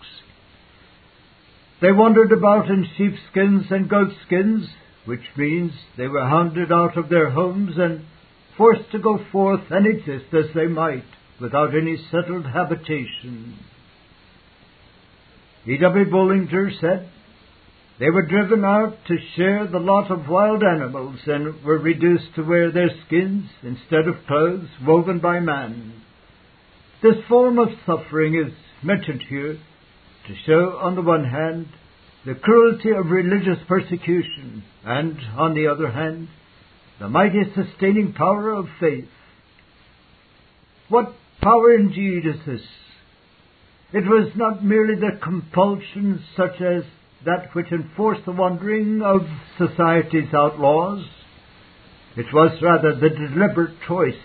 They 1.81 1.93
wandered 1.93 2.33
about 2.33 2.69
in 2.69 2.89
sheepskins 2.97 3.67
and 3.71 3.89
goatskins, 3.89 4.69
which 5.05 5.25
means 5.37 5.73
they 5.97 6.09
were 6.09 6.27
hounded 6.27 6.73
out 6.73 6.97
of 6.97 7.09
their 7.09 7.31
homes 7.31 7.75
and 7.77 8.05
forced 8.57 8.91
to 8.91 8.99
go 8.99 9.21
forth 9.31 9.71
and 9.71 9.87
exist 9.87 10.35
as 10.35 10.53
they 10.55 10.67
might, 10.67 11.05
without 11.41 11.77
any 11.77 11.97
settled 12.11 12.47
habitation. 12.47 13.59
E. 15.67 15.77
W. 15.79 16.11
Bullinger 16.11 16.73
said, 16.81 17.09
They 18.01 18.11
were 18.11 18.27
driven 18.27 18.65
out 18.65 18.97
to 19.07 19.17
share 19.37 19.67
the 19.67 19.79
lot 19.79 20.11
of 20.11 20.29
wild 20.29 20.65
animals 20.65 21.21
and 21.27 21.63
were 21.63 21.79
reduced 21.79 22.35
to 22.35 22.43
wear 22.43 22.73
their 22.73 22.91
skins 23.07 23.45
instead 23.63 24.09
of 24.09 24.27
clothes 24.27 24.69
woven 24.85 25.21
by 25.21 25.39
man. 25.39 25.93
This 27.03 27.17
form 27.29 27.61
of 27.61 27.69
suffering 27.87 28.35
is 28.35 28.53
mentioned 28.83 29.23
here 29.29 29.59
to 30.29 30.35
show, 30.47 30.79
on 30.81 30.95
the 30.95 31.03
one 31.03 31.25
hand, 31.25 31.67
the 32.25 32.35
cruelty 32.35 32.91
of 32.91 33.07
religious 33.07 33.59
persecution, 33.67 34.63
and, 34.85 35.17
on 35.37 35.55
the 35.55 35.67
other 35.67 35.91
hand, 35.91 36.29
the 37.01 37.09
mighty 37.09 37.43
sustaining 37.55 38.13
power 38.13 38.53
of 38.53 38.67
faith. 38.79 39.09
What 40.89 41.15
power 41.41 41.75
indeed 41.75 42.27
is 42.27 42.41
this? 42.47 42.61
It 43.93 44.05
was 44.05 44.31
not 44.37 44.65
merely 44.65 44.97
the 44.97 45.19
compulsion 45.23 46.23
such 46.37 46.61
as 46.61 46.83
that 47.25 47.55
which 47.55 47.73
enforced 47.73 48.27
the 48.27 48.33
wandering 48.33 49.01
of 49.03 49.23
society's 49.57 50.33
outlaws. 50.35 51.05
It 52.17 52.27
was 52.33 52.61
rather 52.63 52.95
the 52.95 53.11
deliberate 53.11 53.77
choice, 53.87 54.21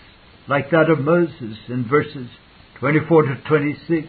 like 0.48 0.70
that 0.70 0.90
of 0.90 1.00
Moses 1.00 1.56
in 1.68 1.88
verses 1.88 2.28
24 2.80 3.22
to 3.22 3.36
26, 3.48 4.08